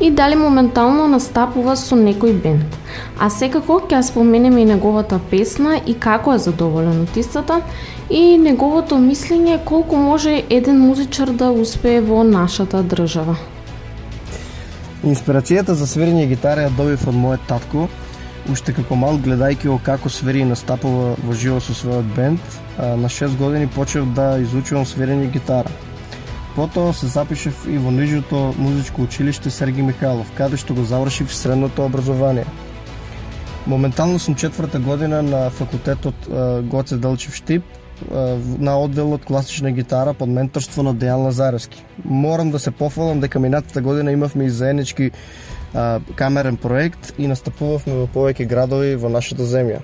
и 0.00 0.08
дали 0.10 0.38
моментално 0.40 1.04
настапува 1.12 1.74
со 1.76 1.98
некој 2.00 2.32
бенд. 2.32 2.78
А 3.20 3.28
секако 3.28 3.76
ќе 3.84 3.98
ја 3.98 4.00
споменеме 4.08 4.62
и 4.62 4.70
неговата 4.72 5.20
песна 5.30 5.76
и 5.84 5.92
како 5.92 6.32
е 6.32 6.40
задоволен 6.40 7.02
од 7.04 7.20
истата 7.20 7.60
и 8.08 8.38
неговото 8.40 8.96
мислење 8.96 9.60
колку 9.68 10.00
може 10.00 10.42
еден 10.48 10.80
музичар 10.80 11.28
да 11.28 11.52
успее 11.52 12.00
во 12.00 12.24
нашата 12.24 12.80
држава. 12.82 13.36
Инспирацијата 15.04 15.76
за 15.76 15.84
свирење 15.84 16.24
гитара 16.32 16.70
ја 16.70 16.76
добив 16.76 17.04
од 17.04 17.20
мојот 17.20 17.44
татко, 17.52 17.90
уште 18.48 18.72
како 18.72 18.96
мал 18.96 19.18
гледајќи 19.18 19.68
го 19.68 19.78
како 19.84 20.08
свири 20.08 20.40
и 20.40 20.48
настапува 20.48 21.16
во 21.20 21.34
живо 21.34 21.60
со 21.60 21.74
својот 21.76 22.14
бенд, 22.16 22.40
на 22.78 23.08
6 23.08 23.36
години 23.36 23.68
почев 23.68 24.06
да 24.16 24.38
изучувам 24.40 24.86
свирење 24.86 25.30
гитара. 25.30 25.70
Потоа 26.56 26.94
се 26.94 27.06
запишев 27.06 27.66
и 27.68 27.78
во 27.78 27.90
нижото 27.90 28.54
музичко 28.58 29.02
училиште 29.02 29.50
Серги 29.50 29.82
Михайлов, 29.82 30.32
каде 30.36 30.56
што 30.56 30.74
го 30.74 30.84
завршив 30.84 31.34
средното 31.34 31.84
образование. 31.84 32.46
Моментално 33.66 34.18
сум 34.18 34.34
четврта 34.34 34.78
година 34.78 35.22
на 35.22 35.50
факултетот 35.50 36.14
Гоце 36.64 36.96
Делчев 36.96 37.34
Штип, 37.34 37.62
на 38.58 38.78
одделот 38.80 39.24
класична 39.24 39.70
гитара 39.72 40.14
под 40.14 40.28
менторство 40.28 40.82
на 40.82 40.94
Дејан 40.94 41.24
Лазаревски. 41.24 41.84
Морам 42.04 42.50
да 42.50 42.58
се 42.58 42.70
пофалам 42.70 43.20
дека 43.20 43.38
минатата 43.38 43.82
година 43.82 44.12
имавме 44.12 44.44
и 44.44 44.50
заеднички 44.50 45.10
камерен 46.16 46.56
проект 46.56 47.12
и 47.18 47.26
настапувавме 47.26 47.94
во 48.02 48.06
повеќе 48.10 48.46
градови 48.46 48.96
во 48.96 49.08
нашата 49.08 49.46
земја. 49.46 49.80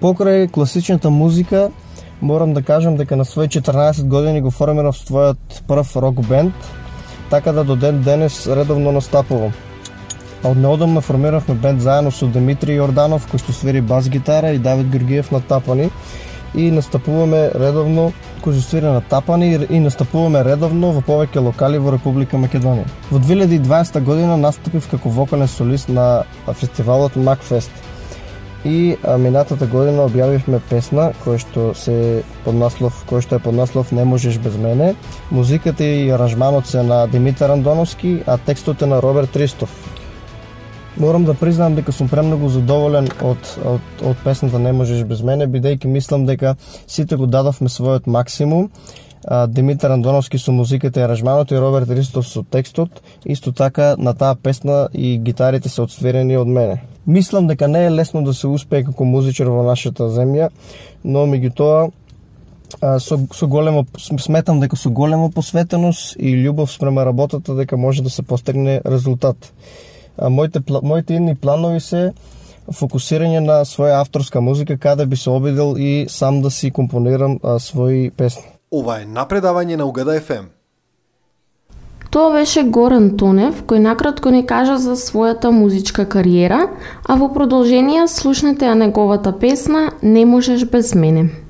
Покрај 0.00 0.50
класичната 0.52 1.10
музика, 1.10 1.70
морам 2.20 2.54
да 2.54 2.62
кажам 2.62 2.96
дека 2.96 3.16
на 3.16 3.24
своји 3.24 3.48
14 3.60 4.08
години 4.08 4.40
го 4.40 4.50
формирав 4.50 4.96
својот 4.96 5.62
прв 5.68 5.96
рок 5.96 6.20
бенд, 6.28 6.54
така 7.30 7.52
да 7.52 7.64
до 7.64 7.76
ден 7.76 8.02
денес 8.02 8.46
редовно 8.46 8.92
настапувам. 8.92 9.52
А 10.42 10.50
од 10.50 10.56
неодамна 10.56 11.00
формиравме 11.00 11.54
бенд 11.54 11.80
заедно 11.80 12.10
со 12.10 12.26
Димитри 12.26 12.76
Јорданов, 12.76 13.26
кој 13.26 13.40
што 13.42 13.52
свири 13.52 13.80
бас 13.80 14.08
гитара 14.08 14.52
и 14.52 14.58
Давид 14.58 14.90
Георгиев 14.92 15.32
на 15.32 15.40
тапани 15.40 15.90
и 16.54 16.70
настапуваме 16.70 17.50
редовно 17.54 18.12
кој 18.46 18.82
на 18.82 19.00
тапани 19.00 19.58
и 19.70 19.80
настапуваме 19.80 20.44
редовно 20.46 20.92
во 20.94 21.00
повеќе 21.02 21.42
локали 21.42 21.78
во 21.82 21.90
Република 21.90 22.38
Македонија. 22.38 22.86
Во 23.10 23.18
2020 23.18 24.00
година 24.04 24.36
настапив 24.36 24.86
како 24.90 25.10
вокален 25.10 25.48
солист 25.48 25.88
на 25.88 26.24
фестивалот 26.46 27.16
Макфест 27.16 27.72
и 28.64 28.96
минатата 29.18 29.66
година 29.66 30.06
објавивме 30.06 30.60
песна 30.70 31.10
која 31.24 31.42
што 31.42 31.66
се 31.74 32.22
под 32.44 32.54
наслов 32.54 33.02
која 33.10 33.22
што 33.26 33.36
е 33.36 33.42
под 33.42 33.54
наслов 33.54 33.92
Не 33.92 34.04
можеш 34.04 34.38
без 34.38 34.56
мене. 34.56 34.94
Музиката 35.30 35.84
и 35.84 36.10
аранжманот 36.10 36.66
се 36.66 36.82
на 36.82 37.06
Димитар 37.06 37.50
Андоновски, 37.50 38.22
а 38.26 38.38
текстот 38.38 38.82
е 38.82 38.86
на 38.86 39.02
Роберт 39.02 39.36
Ристов. 39.36 39.70
Морам 40.96 41.24
да 41.24 41.34
признам 41.34 41.74
дека 41.76 41.92
сум 41.92 42.08
премногу 42.08 42.48
задоволен 42.48 43.10
од, 43.20 43.48
од, 43.64 43.80
од 44.00 44.20
песната 44.24 44.58
Не 44.58 44.72
можеш 44.72 45.02
без 45.04 45.20
мене, 45.20 45.44
бидејќи 45.44 45.90
мислам 45.92 46.24
дека 46.24 46.54
сите 46.86 47.18
го 47.20 47.26
дадовме 47.26 47.68
својот 47.68 48.06
максимум. 48.06 48.70
Димитар 49.48 49.90
Андоновски 49.90 50.38
со 50.38 50.52
музиката 50.52 51.00
и 51.00 51.02
аранжманот 51.02 51.52
и 51.52 51.58
Роберт 51.60 51.90
Ристов 51.90 52.28
со 52.28 52.42
текстот. 52.42 53.02
Исто 53.24 53.52
така 53.52 53.96
на 53.98 54.14
таа 54.14 54.36
песна 54.36 54.88
и 54.92 55.18
гитарите 55.18 55.68
се 55.68 55.82
одсверени 55.82 56.36
од 56.36 56.48
мене. 56.48 56.80
Мислам 57.06 57.46
дека 57.46 57.68
не 57.68 57.84
е 57.86 57.90
лесно 57.90 58.22
да 58.24 58.34
се 58.34 58.46
успее 58.46 58.84
како 58.84 59.04
музичар 59.04 59.50
во 59.52 59.66
нашата 59.66 60.08
земја, 60.08 60.48
но 61.04 61.26
меѓутоа 61.26 61.90
со, 62.98 63.18
со 63.32 63.46
големо 63.46 63.84
сметам 63.98 64.60
дека 64.60 64.76
со 64.76 64.90
голема 64.90 65.30
посветеност 65.30 66.16
и 66.16 66.32
љубов 66.40 66.72
спрема 66.72 67.04
работата 67.04 67.54
дека 67.54 67.76
може 67.76 68.02
да 68.02 68.10
се 68.10 68.22
постигне 68.22 68.80
резултат. 68.86 69.52
А, 70.18 70.30
моите 70.30 70.60
моите 70.82 71.14
идни 71.14 71.34
планови 71.34 71.80
се 71.80 72.12
фокусирање 72.66 73.40
на 73.40 73.60
своја 73.64 74.00
авторска 74.00 74.40
музика 74.40 74.78
каде 74.78 75.06
би 75.06 75.16
се 75.16 75.30
обидел 75.30 75.74
и 75.78 76.06
сам 76.08 76.42
да 76.42 76.50
си 76.50 76.70
компонирам 76.70 77.38
а, 77.42 77.58
своји 77.58 78.10
песни. 78.10 78.44
Ова 78.72 79.00
е 79.00 79.06
напредавање 79.06 79.76
на 79.76 79.86
Угада 79.86 80.18
FM. 80.20 80.50
Тоа 82.10 82.32
беше 82.32 82.62
Горан 82.62 83.16
Тонев, 83.18 83.64
кој 83.68 83.82
накратко 83.82 84.30
ни 84.30 84.46
кажа 84.46 84.78
за 84.78 84.96
својата 84.96 85.50
музичка 85.50 86.06
кариера, 86.08 86.70
а 87.04 87.16
во 87.16 87.28
продолжение 87.34 88.06
слушнете 88.08 88.66
ја 88.66 88.74
неговата 88.74 89.32
песна 89.38 89.90
Не 90.02 90.24
можеш 90.24 90.64
без 90.64 90.94
мене. 90.94 91.45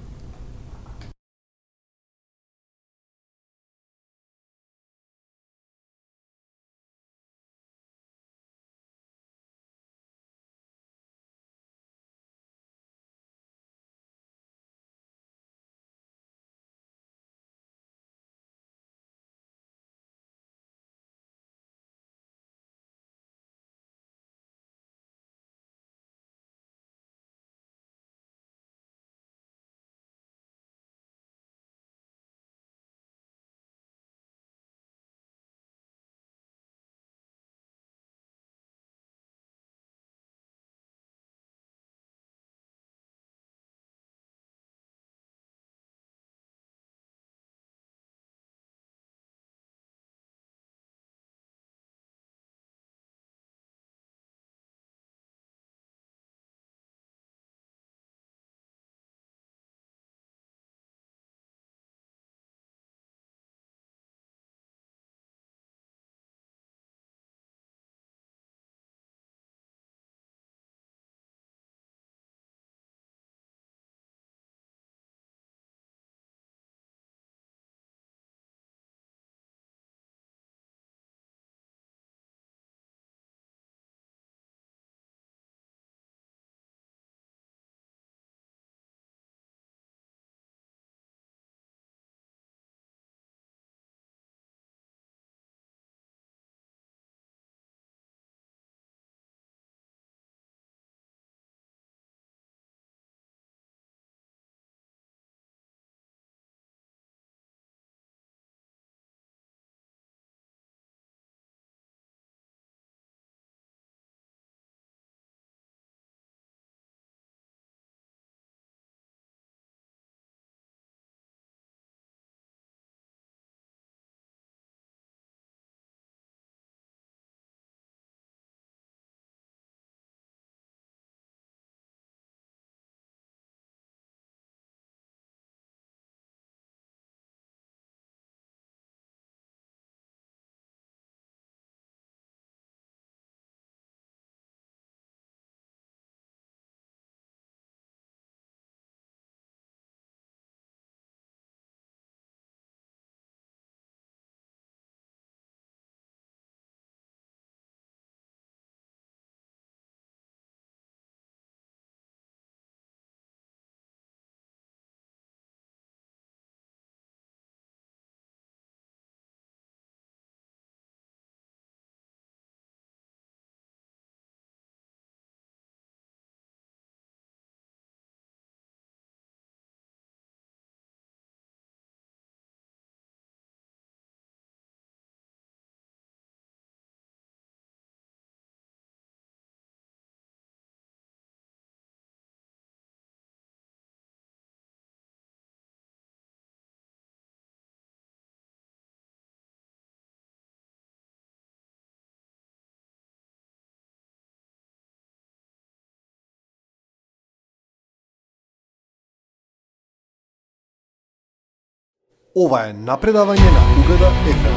Ова 212.36 212.58
е 212.68 212.72
напредавање 212.76 213.44
на 213.48 213.60
Угада 213.80 214.08
FM. 214.28 214.56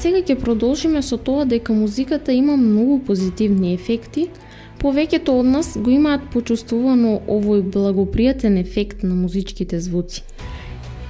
Сега 0.00 0.24
ќе 0.26 0.34
продолжиме 0.42 1.04
со 1.06 1.20
тоа 1.22 1.46
дека 1.46 1.70
музиката 1.72 2.34
има 2.34 2.56
многу 2.56 2.98
позитивни 3.06 3.76
ефекти, 3.78 4.26
повеќето 4.82 5.38
од 5.38 5.46
нас 5.46 5.76
го 5.78 5.94
имаат 5.94 6.26
почувствувано 6.34 7.20
овој 7.30 7.62
благопријатен 7.62 8.58
ефект 8.58 9.06
на 9.06 9.14
музичките 9.14 9.78
звуци. 9.78 10.26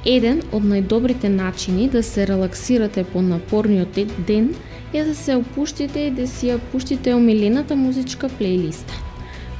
Еден 0.05 0.45
од 0.53 0.69
најдобрите 0.69 1.33
начини 1.33 1.89
да 1.89 2.03
се 2.03 2.29
релаксирате 2.29 3.09
по 3.09 3.25
напорниот 3.25 4.05
ден 4.27 4.53
е 4.93 5.05
да 5.05 5.15
се 5.15 5.37
опуштите 5.37 6.01
и 6.01 6.11
да 6.11 6.27
си 6.27 6.53
ја 6.53 6.59
пуштите 6.73 7.15
омилената 7.15 7.77
музичка 7.77 8.29
плейлиста. 8.29 8.95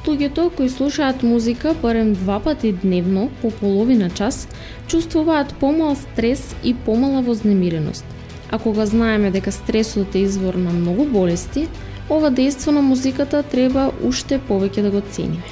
Луѓето 0.05 0.49
кои 0.55 0.69
слушаат 0.69 1.23
музика 1.23 1.75
барем 1.81 2.13
два 2.13 2.39
пати 2.39 2.71
дневно 2.71 3.29
по 3.41 3.51
половина 3.51 4.09
час, 4.09 4.47
чувствуваат 4.87 5.53
помал 5.53 5.95
стрес 5.95 6.55
и 6.63 6.73
помала 6.73 7.21
вознемиреност– 7.21 8.05
А 8.51 8.59
кога 8.59 8.85
знаеме 8.85 9.31
дека 9.31 9.51
стресот 9.51 10.15
е 10.15 10.19
извор 10.19 10.53
на 10.53 10.73
многу 10.73 11.05
болести, 11.05 11.67
ова 12.09 12.31
дејство 12.33 12.73
на 12.73 12.81
музиката 12.81 13.43
треба 13.43 13.91
уште 14.03 14.39
повеќе 14.49 14.81
да 14.81 14.89
го 14.89 15.01
цениме. 15.01 15.45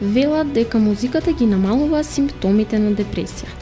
Велат 0.00 0.52
дека 0.56 0.78
музиката 0.78 1.32
ги 1.32 1.46
намалува 1.46 2.00
симптомите 2.04 2.78
на 2.78 2.94
депресија. 2.96 3.59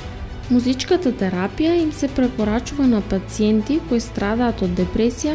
Музичката 0.50 1.10
терапија 1.12 1.74
им 1.76 1.90
се 1.92 2.08
препорачува 2.08 2.86
на 2.88 3.02
пациенти 3.04 3.74
кои 3.88 4.00
страдаат 4.00 4.62
од 4.64 4.70
депресија 4.78 5.34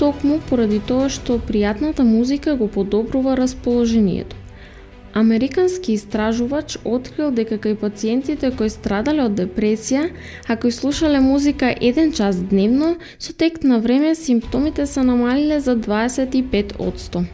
токму 0.00 0.36
поради 0.48 0.80
тоа 0.88 1.06
што 1.12 1.38
пријатната 1.48 2.04
музика 2.04 2.56
го 2.56 2.68
подобрува 2.68 3.36
расположението. 3.40 4.36
Американски 5.14 5.92
истражувач 5.96 6.76
открил 6.84 7.30
дека 7.34 7.56
кај 7.58 7.74
пациентите 7.80 8.50
кои 8.58 8.70
страдале 8.70 9.24
од 9.26 9.34
депресија, 9.38 10.10
ако 10.46 10.68
и 10.68 10.76
слушале 10.76 11.20
музика 11.20 11.72
еден 11.80 12.12
час 12.12 12.42
дневно, 12.52 12.96
со 13.18 13.32
тек 13.32 13.64
на 13.64 13.80
време 13.80 14.14
симптомите 14.14 14.86
се 14.86 15.02
намалиле 15.02 15.60
за 15.60 15.76
25%. 15.76 17.24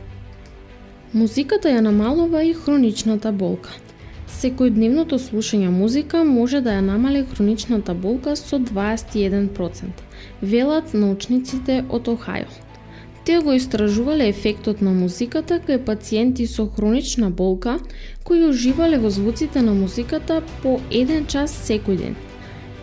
Музиката 1.12 1.74
ја 1.74 1.80
намалува 1.80 2.44
и 2.44 2.54
хроничната 2.54 3.32
болка. 3.32 3.74
Секојдневното 4.36 5.16
слушање 5.16 5.70
музика 5.72 6.18
може 6.28 6.58
да 6.60 6.74
ја 6.74 6.80
намали 6.84 7.22
хроничната 7.28 7.94
болка 7.96 8.34
со 8.36 8.58
21%, 8.60 10.02
велат 10.42 10.92
научниците 10.92 11.76
од 11.88 12.10
Охајо. 12.12 12.50
Тие 13.24 13.38
го 13.46 13.54
истражувале 13.56 14.26
ефектот 14.28 14.82
на 14.84 14.92
музиката 14.92 15.56
кај 15.68 15.80
пациенти 15.86 16.46
со 16.46 16.66
хронична 16.74 17.30
болка 17.30 17.78
кои 18.28 18.44
уживале 18.48 18.98
во 19.04 19.10
звуците 19.10 19.62
на 19.62 19.72
музиката 19.74 20.42
по 20.62 20.74
еден 20.90 21.24
час 21.26 21.54
секој 21.68 21.96
ден. 22.02 22.18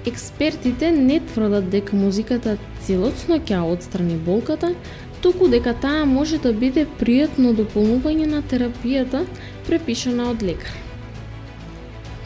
Експертите 0.10 0.92
не 0.92 1.20
тврдат 1.20 1.70
дека 1.76 1.96
музиката 1.96 2.58
целосно 2.88 3.38
ќе 3.38 3.62
отстрани 3.76 4.18
болката, 4.18 4.74
туку 5.22 5.48
дека 5.54 5.76
таа 5.86 6.06
може 6.06 6.42
да 6.42 6.52
биде 6.54 6.88
пријатно 7.00 7.54
дополнување 7.62 8.26
на 8.34 8.42
терапијата 8.42 9.24
препишана 9.70 10.32
од 10.34 10.42
лекар. 10.42 10.83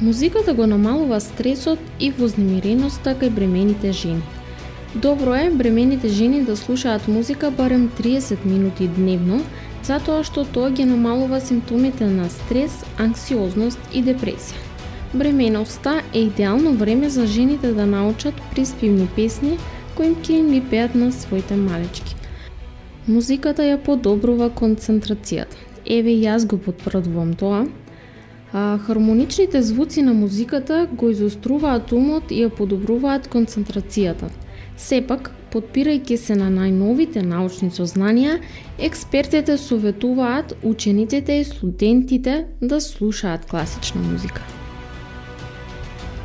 Музиката 0.02 0.54
го 0.54 0.68
намалува 0.68 1.18
стресот 1.20 1.80
и 2.00 2.12
вознемиреността 2.14 3.16
кај 3.18 3.32
бремените 3.34 3.90
жени. 3.92 4.22
Добро 4.96 5.34
е 5.36 5.50
бремените 5.50 6.10
жени 6.10 6.44
да 6.46 6.58
слушаат 6.58 7.08
музика 7.08 7.50
барем 7.52 7.90
30 8.00 8.46
минути 8.46 8.88
дневно, 8.88 9.42
затоа 9.84 10.22
што 10.24 10.44
тоа 10.46 10.70
ги 10.70 10.86
намалува 10.86 11.40
симптомите 11.42 12.06
на 12.06 12.30
стрес, 12.30 12.76
анксиозност 13.02 13.80
и 13.94 14.04
депресија. 14.06 14.62
Бременоста 15.14 16.04
е 16.14 16.20
идеално 16.20 16.76
време 16.78 17.10
за 17.10 17.26
жените 17.26 17.74
да 17.74 17.86
научат 17.86 18.38
приспивни 18.54 19.08
песни 19.16 19.58
кои 19.96 20.14
ќе 20.14 20.38
им 20.38 20.54
ги 20.54 20.62
пеат 20.62 20.96
на 20.96 21.12
своите 21.12 21.58
малечки. 21.58 22.16
Музиката 23.08 23.66
ја 23.66 23.82
подобрува 23.82 24.54
концентрацијата. 24.54 25.58
Еве 25.90 26.14
јас 26.22 26.46
го 26.46 26.62
потврдувам 26.62 27.34
тоа. 27.34 27.66
А, 28.54 28.78
хармоничните 28.78 29.62
звуци 29.62 30.02
на 30.02 30.14
музиката 30.14 30.88
го 30.92 31.10
изоструваат 31.10 31.92
умот 31.92 32.32
и 32.32 32.44
ја 32.46 32.50
подобруваат 32.50 33.28
концентрацијата. 33.28 34.30
Сепак, 34.78 35.32
подпирајќи 35.52 36.16
се 36.16 36.36
на 36.40 36.48
најновите 36.54 37.24
научни 37.26 37.70
сознанија, 37.72 38.38
експертите 38.80 39.58
советуваат 39.58 40.54
учениците 40.64 41.42
и 41.42 41.44
студентите 41.44 42.46
да 42.62 42.82
слушаат 42.82 43.46
класична 43.46 44.02
музика. 44.02 44.42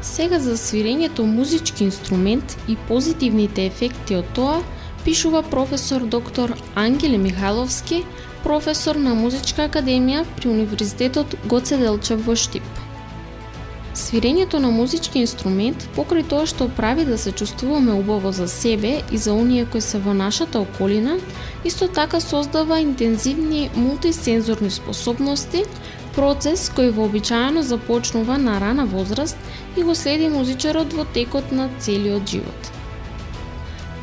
Сега 0.03 0.39
за 0.39 0.57
свирењето 0.57 1.27
музички 1.27 1.85
инструмент 1.85 2.57
и 2.69 2.77
позитивните 2.89 3.67
ефекти 3.67 4.17
од 4.19 4.27
тоа, 4.35 4.63
пишува 5.05 5.43
професор 5.43 6.07
доктор 6.07 6.55
Ангеле 6.75 7.19
Михайловски, 7.19 8.03
професор 8.43 8.99
на 8.99 9.15
Музичка 9.15 9.69
академија 9.69 10.25
при 10.37 10.49
Универзитетот 10.51 11.37
Гоце 11.47 11.79
Делчев 11.79 12.25
во 12.27 12.35
Штип. 12.37 12.65
Свирењето 13.95 14.59
на 14.59 14.71
музички 14.73 15.21
инструмент, 15.21 15.85
покрај 15.97 16.25
тоа 16.29 16.47
што 16.49 16.71
прави 16.77 17.05
да 17.05 17.19
се 17.19 17.33
чувствуваме 17.33 17.93
убаво 17.93 18.33
за 18.33 18.49
себе 18.49 19.03
и 19.13 19.19
за 19.19 19.35
оние 19.35 19.67
кои 19.67 19.81
се 19.81 19.99
во 19.99 20.15
нашата 20.15 20.61
околина, 20.61 21.19
исто 21.65 21.89
така 21.89 22.21
создава 22.21 22.81
интензивни 22.81 23.71
мултисензорни 23.77 24.71
способности, 24.71 25.65
процес 26.17 26.71
кој 26.73 26.91
вообичаено 26.91 27.63
започнува 27.63 28.39
на 28.39 28.59
рана 28.61 28.87
возраст 28.87 29.37
и 29.77 29.83
го 29.83 29.95
следи 29.95 30.29
музичарот 30.29 30.93
во 30.93 31.05
текот 31.05 31.53
на 31.53 31.69
целиот 31.79 32.29
живот. 32.29 32.73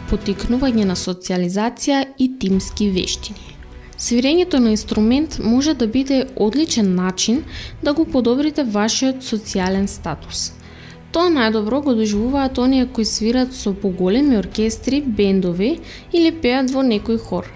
Потикнување 0.09 0.85
на 0.85 0.95
социализација 0.95 2.05
и 2.17 2.29
тимски 2.39 2.89
вештини. 2.93 3.58
Свирењето 3.99 4.59
на 4.63 4.71
инструмент 4.71 5.39
може 5.43 5.73
да 5.73 5.87
биде 5.87 6.25
одличен 6.35 6.95
начин 6.95 7.43
да 7.83 7.93
го 7.93 8.05
подобрите 8.05 8.63
вашиот 8.63 9.19
социјален 9.27 9.87
статус. 9.91 10.53
Тоа 11.11 11.27
најдобро 11.33 11.81
го 11.83 11.95
доживуваат 11.97 12.57
оние 12.63 12.87
кои 12.87 13.05
свират 13.05 13.51
со 13.53 13.73
поголеми 13.73 14.37
оркестри, 14.37 15.01
бендови 15.01 15.79
или 16.13 16.31
пеат 16.31 16.71
во 16.71 16.85
некој 16.85 17.19
хор. 17.19 17.49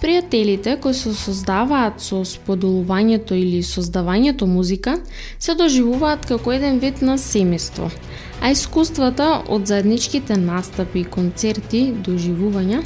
Пријателите 0.00 0.78
кои 0.80 0.94
се 0.94 1.12
создаваат 1.14 2.00
со 2.00 2.22
споделувањето 2.24 3.36
или 3.36 3.62
создавањето 3.62 4.46
музика 4.46 4.96
се 5.38 5.54
доживуваат 5.54 6.26
како 6.26 6.52
еден 6.52 6.78
вид 6.78 7.02
на 7.02 7.18
семејство– 7.18 7.90
а 8.40 8.50
искуствата 8.50 9.42
од 9.48 9.66
заедничките 9.66 10.36
настапи 10.40 11.04
и 11.04 11.08
концерти, 11.16 11.82
доживувања, 12.06 12.80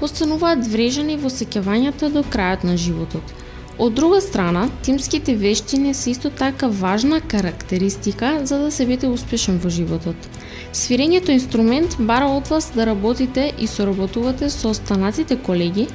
остануваат 0.00 0.66
врежани 0.70 1.16
во 1.18 1.30
сеќавањата 1.34 2.12
до 2.14 2.22
крајот 2.22 2.64
на 2.64 2.76
животот. 2.78 3.34
Од 3.80 3.94
друга 3.94 4.20
страна, 4.20 4.68
тимските 4.82 5.34
вештини 5.36 5.94
се 5.94 6.10
исто 6.10 6.30
така 6.30 6.68
важна 6.68 7.20
карактеристика 7.20 8.40
за 8.44 8.58
да 8.58 8.70
се 8.70 8.84
биде 8.86 9.08
успешен 9.08 9.56
во 9.58 9.70
животот. 9.72 10.16
Свирењето 10.76 11.32
инструмент 11.32 11.96
бара 11.98 12.26
од 12.28 12.50
вас 12.52 12.68
да 12.74 12.84
работите 12.86 13.46
и 13.58 13.66
соработувате 13.66 14.50
со 14.50 14.68
останатите 14.76 15.38
колеги 15.46 15.86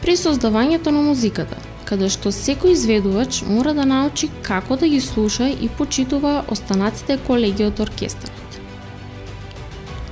при 0.00 0.16
создавањето 0.16 0.88
на 0.88 1.04
музиката, 1.04 1.60
каде 1.84 2.08
што 2.08 2.32
секој 2.32 2.72
изведувач 2.72 3.42
мора 3.44 3.76
да 3.76 3.84
научи 3.84 4.30
како 4.42 4.80
да 4.80 4.88
ги 4.88 5.00
слуша 5.00 5.50
и 5.52 5.68
почитува 5.68 6.44
останатите 6.48 7.20
колеги 7.26 7.68
од 7.68 7.84
оркестарот. 7.88 8.58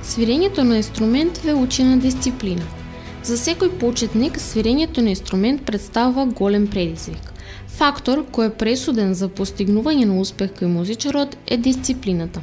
Свирењето 0.05 0.61
на 0.61 0.77
инструмент 0.77 1.41
ве 1.41 1.57
учи 1.57 1.83
на 1.83 1.97
дисциплина. 1.97 2.82
За 3.23 3.37
секој 3.39 3.69
почетник, 3.79 4.35
свирењето 4.35 5.01
на 5.01 5.13
инструмент 5.13 5.61
представува 5.63 6.25
голем 6.25 6.65
предизвик. 6.67 7.29
Фактор 7.77 8.25
кој 8.35 8.49
е 8.49 8.51
пресуден 8.59 9.13
за 9.15 9.29
постигнување 9.31 10.09
на 10.09 10.17
успех 10.19 10.49
кај 10.57 10.67
музичарот 10.67 11.37
е 11.47 11.57
дисциплината. 11.57 12.41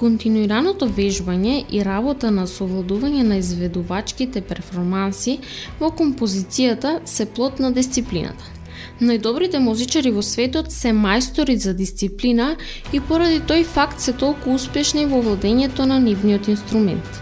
Континуираното 0.00 0.88
вежбање 0.88 1.58
и 1.68 1.82
работа 1.84 2.30
на 2.30 2.46
совладување 2.48 3.26
на 3.28 3.36
изведувачките 3.42 4.40
перформанси 4.40 5.34
во 5.80 5.90
композицијата 5.98 6.94
се 7.04 7.26
плод 7.26 7.60
на 7.60 7.70
дисциплината. 7.72 8.48
Најдобрите 9.00 9.60
музичари 9.60 10.14
во 10.14 10.24
светот 10.24 10.72
се 10.72 10.94
мајстори 10.96 11.58
за 11.66 11.74
дисциплина 11.74 12.54
и 12.92 13.00
поради 13.00 13.44
тој 13.44 13.68
факт 13.76 14.00
се 14.00 14.16
толку 14.24 14.56
успешни 14.56 15.04
во 15.12 15.20
владењето 15.20 15.84
на 15.84 16.00
нивниот 16.00 16.48
инструмент. 16.48 17.21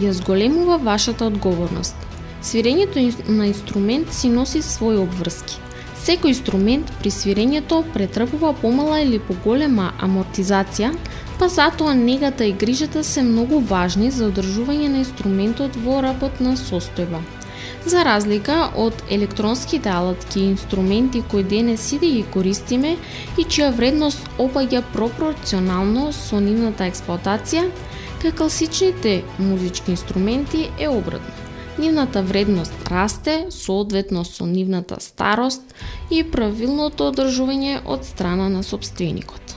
Ја 0.00 0.10
зголемува 0.10 0.76
вашата 0.82 1.26
одговорност. 1.30 1.94
Свирењето 2.42 2.98
на 3.28 3.46
инструмент 3.46 4.10
си 4.12 4.28
носи 4.28 4.62
своји 4.62 4.98
обврски. 4.98 5.60
Секој 6.04 6.34
инструмент 6.34 6.90
при 6.98 7.12
свирењето 7.14 7.78
претрпува 7.94 8.50
помала 8.58 8.98
или 9.00 9.20
поголема 9.22 9.92
амортизација, 10.02 10.90
па 11.38 11.48
затоа 11.48 11.94
негата 11.94 12.44
и 12.44 12.52
грижата 12.52 13.04
се 13.04 13.22
многу 13.22 13.60
важни 13.60 14.10
за 14.10 14.32
одржување 14.32 14.90
на 14.90 15.00
инструментот 15.04 15.78
во 15.86 16.02
работна 16.02 16.56
состојба. 16.58 17.22
За 17.86 18.02
разлика 18.04 18.70
од 18.76 19.02
електронските 19.10 19.88
алатки 19.88 20.40
и 20.40 20.50
инструменти 20.50 21.22
кои 21.30 21.42
денес 21.44 21.80
сите 21.80 22.10
ги 22.18 22.24
користиме 22.34 22.96
и 23.38 23.44
чија 23.44 23.70
вредност 23.76 24.26
опаѓа 24.38 24.82
пропорционално 24.92 26.10
со 26.12 26.40
нивната 26.40 26.90
експлоатација, 26.90 27.68
кај 28.24 28.32
класичните 28.32 29.22
музички 29.38 29.90
инструменти 29.90 30.70
е 30.80 30.88
обратно. 30.88 31.34
Нивната 31.78 32.22
вредност 32.22 32.72
расте 32.88 33.46
соодветно 33.50 34.24
со 34.24 34.46
нивната 34.46 34.96
старост 35.00 35.74
и 36.10 36.24
правилното 36.24 37.10
одржување 37.12 37.82
од 37.84 38.06
страна 38.08 38.48
на 38.48 38.62
собственикот. 38.62 39.56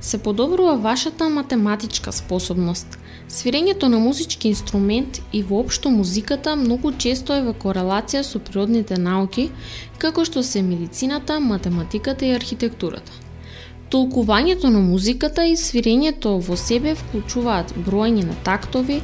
Се 0.00 0.18
подобрува 0.18 0.76
вашата 0.76 1.28
математичка 1.28 2.12
способност– 2.12 2.98
Свирењето 3.28 3.88
на 3.88 3.98
музички 3.98 4.48
инструмент 4.48 5.22
и 5.32 5.42
воопшто 5.42 5.90
музиката 5.90 6.56
многу 6.56 6.92
често 6.92 7.34
е 7.34 7.42
во 7.42 7.54
корелација 7.64 8.22
со 8.22 8.38
природните 8.38 8.98
науки, 9.02 9.48
како 9.98 10.24
што 10.24 10.44
се 10.46 10.62
медицината, 10.62 11.40
математиката 11.40 12.26
и 12.26 12.36
архитектурата. 12.38 13.25
Толкувањето 13.90 14.68
на 14.68 14.80
музиката 14.82 15.44
и 15.46 15.56
свирењето 15.56 16.32
во 16.48 16.56
себе 16.58 16.94
вклучуваат 16.98 17.72
броење 17.86 18.24
на 18.26 18.34
тактови, 18.44 19.00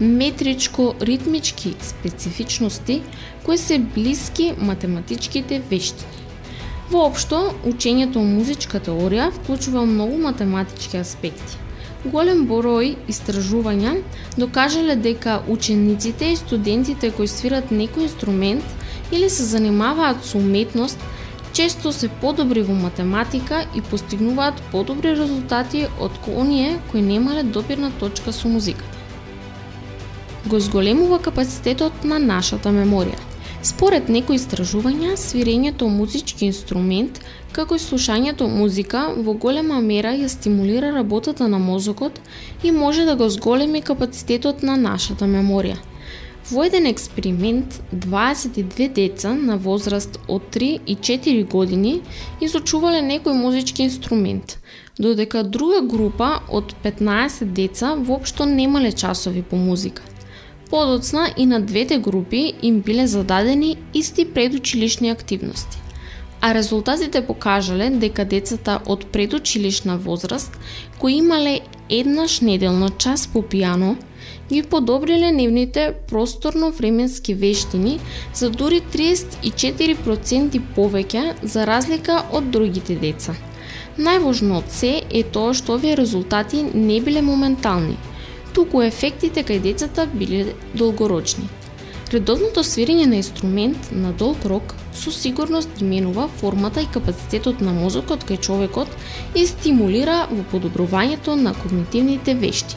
метричко-ритмички 0.00 1.74
специфичности 1.90 3.00
кои 3.44 3.58
се 3.58 3.78
блиски 3.78 4.52
математичките 4.58 5.62
вештини. 5.70 6.22
Воопшто, 6.90 7.44
учењето 7.64 8.24
музичка 8.26 8.80
теорија 8.80 9.30
вклучува 9.38 9.86
многу 9.86 10.18
математички 10.18 10.98
аспекти 10.98 11.64
голем 12.04 12.44
број 12.48 12.94
истражувања 13.08 13.94
докажале 14.36 14.96
дека 14.96 15.38
учениците 15.48 16.32
и 16.32 16.36
студентите 16.36 17.10
кои 17.16 17.28
свират 17.28 17.72
некој 17.72 18.08
инструмент 18.08 18.64
или 19.12 19.30
се 19.30 19.44
занимаваат 19.48 20.24
со 20.24 20.38
уметност, 20.38 20.98
често 21.54 21.92
се 21.92 22.08
подобри 22.08 22.62
во 22.62 22.74
математика 22.74 23.66
и 23.74 23.80
постигнуваат 23.80 24.62
подобри 24.72 25.14
резултати 25.16 25.86
од 26.00 26.18
оние 26.28 26.78
кои 26.90 27.02
немале 27.02 27.42
допирна 27.42 27.92
точка 28.00 28.32
со 28.32 28.48
музиката. 28.48 28.98
Го 30.46 30.60
зголемува 30.60 31.18
капацитетот 31.18 32.04
на 32.04 32.18
нашата 32.18 32.68
меморија– 32.68 33.22
Според 33.64 34.10
некои 34.12 34.36
истражувања, 34.36 35.14
свирењето 35.16 35.86
музички 35.88 36.44
инструмент, 36.44 37.20
како 37.56 37.78
и 37.78 37.80
слушањето 37.80 38.44
музика, 38.44 39.06
во 39.16 39.32
голема 39.32 39.78
мера 39.80 40.12
ја 40.12 40.28
стимулира 40.28 40.90
работата 40.92 41.48
на 41.48 41.58
мозокот 41.58 42.20
и 42.62 42.70
може 42.70 43.06
да 43.08 43.16
го 43.16 43.28
зголеми 43.28 43.80
капацитетот 43.80 44.62
на 44.62 44.76
нашата 44.76 45.24
меморија. 45.24 45.78
Во 46.50 46.66
еден 46.66 46.84
експеримент, 46.86 47.80
22 47.92 48.88
деца 48.92 49.30
на 49.32 49.56
возраст 49.56 50.18
од 50.28 50.42
3 50.52 50.80
и 50.86 50.96
4 50.96 51.44
години 51.48 51.92
изучувале 52.44 53.00
некој 53.00 53.32
музички 53.32 53.82
инструмент, 53.82 54.58
додека 54.98 55.42
друга 55.42 55.80
група 55.80 56.42
од 56.52 56.76
15 56.84 57.48
деца 57.56 57.94
воопшто 57.94 58.44
немале 58.44 58.92
часови 58.92 59.42
по 59.42 59.56
музика. 59.56 60.02
Подоцна 60.70 61.30
и 61.36 61.46
на 61.46 61.60
двете 61.60 61.98
групи 61.98 62.52
им 62.62 62.80
биле 62.80 63.06
зададени 63.06 63.76
исти 63.94 64.24
предучилишни 64.24 65.08
активности. 65.08 65.78
А 66.40 66.54
резултатите 66.54 67.26
покажале 67.26 67.88
дека 67.90 68.24
децата 68.24 68.80
од 68.86 69.06
предучилишна 69.06 69.96
возраст, 69.96 70.58
кои 70.98 71.24
имале 71.24 71.60
еднаш 71.88 72.40
неделно 72.40 72.90
час 72.90 73.26
по 73.26 73.40
пијано, 73.40 73.96
ги 74.52 74.62
подобриле 74.62 75.32
нивните 75.32 75.94
просторно-временски 76.08 77.34
вештини 77.34 77.98
за 78.34 78.50
дури 78.50 78.80
34% 78.94 80.60
повеќе 80.76 81.24
за 81.42 81.66
разлика 81.66 82.22
од 82.32 82.50
другите 82.50 82.96
деца. 82.96 83.34
Најважно 83.98 84.58
од 84.58 84.72
се 84.74 84.96
е 85.10 85.22
тоа 85.22 85.54
што 85.54 85.78
овие 85.78 85.94
резултати 85.96 86.64
не 86.74 87.00
биле 87.00 87.22
моментални– 87.22 87.96
туку 88.54 88.82
ефектите 88.86 89.42
кај 89.42 89.60
децата 89.62 90.06
биле 90.06 90.54
долгорочни. 90.78 91.48
Редовното 92.12 92.62
свирење 92.62 93.06
на 93.10 93.18
инструмент 93.18 93.90
на 93.90 94.12
долг 94.12 94.44
рок 94.46 94.74
со 94.94 95.10
сигурност 95.10 95.70
ги 95.78 96.02
формата 96.40 96.82
и 96.82 96.86
капацитетот 96.86 97.60
на 97.60 97.72
мозокот 97.72 98.24
кај 98.24 98.40
човекот 98.40 98.88
и 99.34 99.46
стимулира 99.46 100.28
во 100.30 100.44
подобрувањето 100.52 101.34
на 101.34 101.54
когнитивните 101.54 102.34
вешти. 102.34 102.76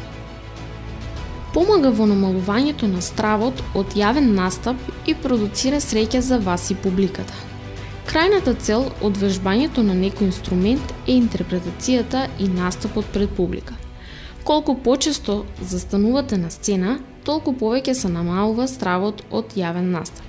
Помага 1.57 1.89
во 1.89 2.05
намалувањето 2.05 2.85
на 2.91 3.01
стравот 3.01 3.63
од 3.73 3.97
јавен 3.97 4.29
настап 4.37 4.77
и 5.09 5.15
продуцира 5.23 5.81
среќа 5.81 6.21
за 6.21 6.37
вас 6.37 6.69
и 6.69 6.77
публиката. 6.85 7.33
Крајната 8.05 8.53
цел 8.61 8.85
од 9.01 9.17
вежбањето 9.17 9.81
на 9.89 9.97
некој 9.97 10.29
инструмент 10.29 10.95
е 11.07 11.17
интерпретацијата 11.17 12.27
и 12.37 12.53
настапот 12.61 13.09
пред 13.17 13.35
публика– 13.41 13.73
Колку 14.47 14.75
почесто 14.75 15.45
застанувате 15.61 16.37
на 16.37 16.47
сцена, 16.49 16.93
толку 17.27 17.51
повеќе 17.51 17.91
се 17.99 18.07
намалува 18.07 18.63
стравот 18.71 19.19
од 19.27 19.57
јавен 19.59 19.89
настап. 19.91 20.26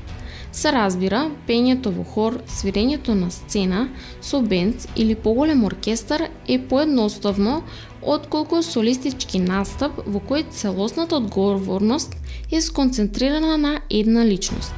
Се 0.52 0.72
разбира, 0.72 1.26
пењето 1.46 1.90
во 1.92 2.04
хор, 2.04 2.38
свирењето 2.48 3.14
на 3.14 3.30
сцена 3.30 3.88
со 4.20 4.40
бенд 4.40 4.86
или 4.96 5.14
поголем 5.14 5.64
оркестар 5.64 6.28
е 6.48 6.58
поедноставно 6.58 7.62
отколку 8.02 8.62
солистички 8.62 9.38
настап 9.38 10.00
во 10.06 10.20
кој 10.20 10.46
целосната 10.50 11.16
одговорност 11.16 12.16
е 12.52 12.60
сконцентрирана 12.60 13.58
на 13.58 13.80
една 13.90 14.24
личност. 14.24 14.72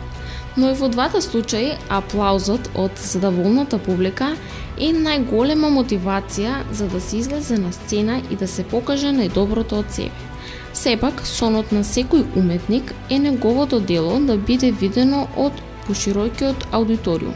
Но 0.57 0.71
и 0.71 0.75
во 0.75 0.89
двата 0.89 1.23
случаи 1.23 1.77
аплаузот 1.89 2.73
од 2.75 2.99
задоволната 2.99 3.79
публика 3.79 4.35
е 4.81 4.91
најголема 4.91 5.71
мотивација 5.71 6.65
за 6.73 6.89
да 6.89 7.01
се 7.01 7.17
излезе 7.23 7.59
на 7.59 7.73
сцена 7.73 8.23
и 8.31 8.37
да 8.37 8.49
се 8.49 8.65
покаже 8.65 9.15
најдоброто 9.15 9.79
од 9.85 9.95
себе. 9.95 10.27
Сепак, 10.73 11.23
сонот 11.27 11.73
на 11.73 11.85
секој 11.85 12.25
уметник 12.39 12.95
е 13.11 13.19
неговото 13.19 13.81
дело 13.81 14.19
да 14.27 14.37
биде 14.37 14.71
видено 14.73 15.27
од 15.37 15.53
поширокиот 15.87 16.67
аудиториум. 16.73 17.35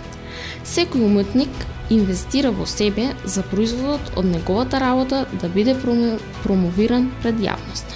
Секој 0.64 1.04
уметник 1.06 1.50
инвестира 1.90 2.50
во 2.50 2.66
себе 2.66 3.12
за 3.24 3.42
производот 3.42 4.14
од 4.16 4.24
неговата 4.24 4.80
работа 4.80 5.26
да 5.40 5.48
биде 5.48 5.76
промовиран 6.42 7.10
пред 7.22 7.40
јавноста. 7.40 7.94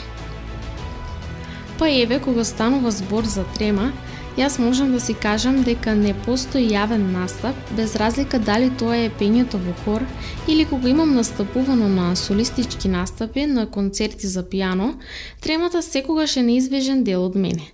Па 1.79 1.89
еве 1.89 2.19
кога 2.19 2.45
станува 2.45 2.91
збор 2.91 3.25
за 3.25 3.45
трема, 3.55 3.93
Јас 4.39 4.61
можам 4.63 4.93
да 4.95 5.01
си 5.03 5.15
кажам 5.19 5.57
дека 5.67 5.97
не 5.99 6.13
постои 6.15 6.69
јавен 6.71 7.09
настап, 7.11 7.57
без 7.75 7.97
разлика 7.99 8.39
дали 8.39 8.69
тоа 8.71 8.95
е 8.95 9.09
пењето 9.11 9.59
во 9.59 9.73
хор 9.83 10.05
или 10.47 10.65
кога 10.65 10.89
имам 10.89 11.17
настапувано 11.17 11.89
на 11.89 12.15
солистички 12.17 12.89
настапи 12.89 13.47
на 13.47 13.67
концерти 13.67 14.31
за 14.31 14.45
пијано, 14.45 14.93
тремата 15.41 15.83
секогаш 15.83 16.37
е 16.37 16.43
неизбежен 16.43 17.03
дел 17.05 17.25
од 17.25 17.35
мене. 17.35 17.67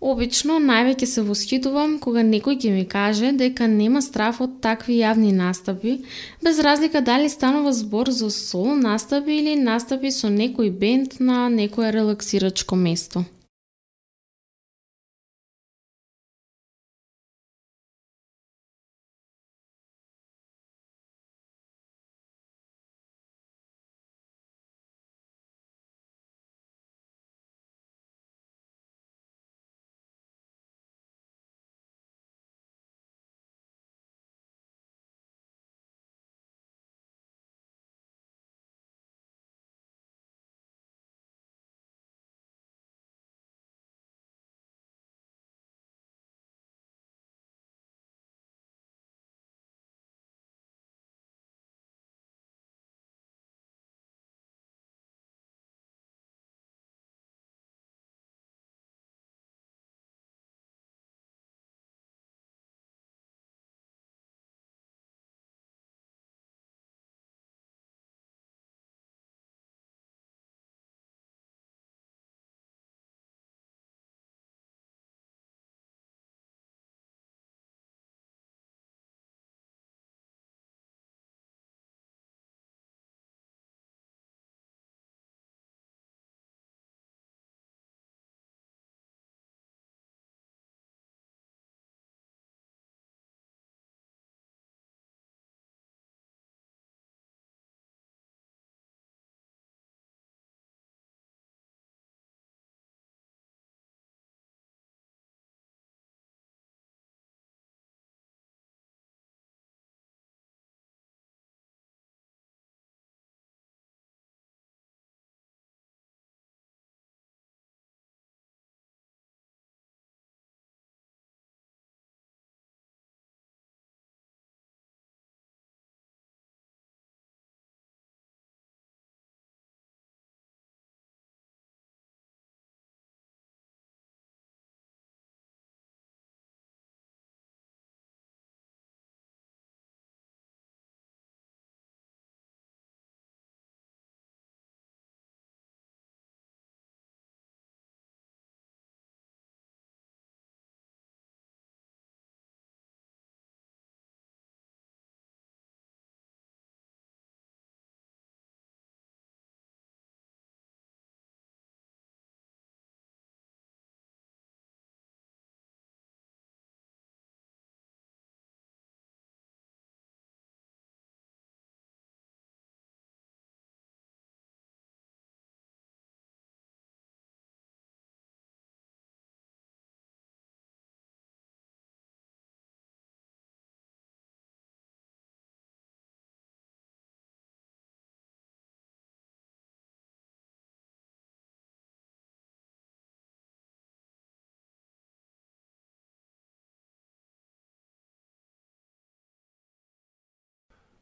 Обично 0.00 0.60
највеќе 0.62 1.06
се 1.10 1.22
восхитувам 1.26 1.96
кога 1.98 2.22
некој 2.22 2.58
ќе 2.62 2.70
ми 2.70 2.84
каже 2.86 3.32
дека 3.38 3.66
нема 3.66 4.02
страф 4.02 4.38
од 4.44 4.60
такви 4.62 5.00
јавни 5.00 5.32
настапи, 5.34 5.96
без 6.42 6.60
разлика 6.62 7.00
дали 7.00 7.28
станува 7.28 7.72
збор 7.72 8.10
за 8.10 8.30
соло 8.30 8.76
настапи 8.76 9.40
или 9.40 9.56
настапи 9.58 10.14
со 10.14 10.30
некој 10.30 10.70
бенд 10.70 11.18
на 11.18 11.48
некое 11.48 11.90
релаксирачко 11.90 12.76
место. 12.76 13.24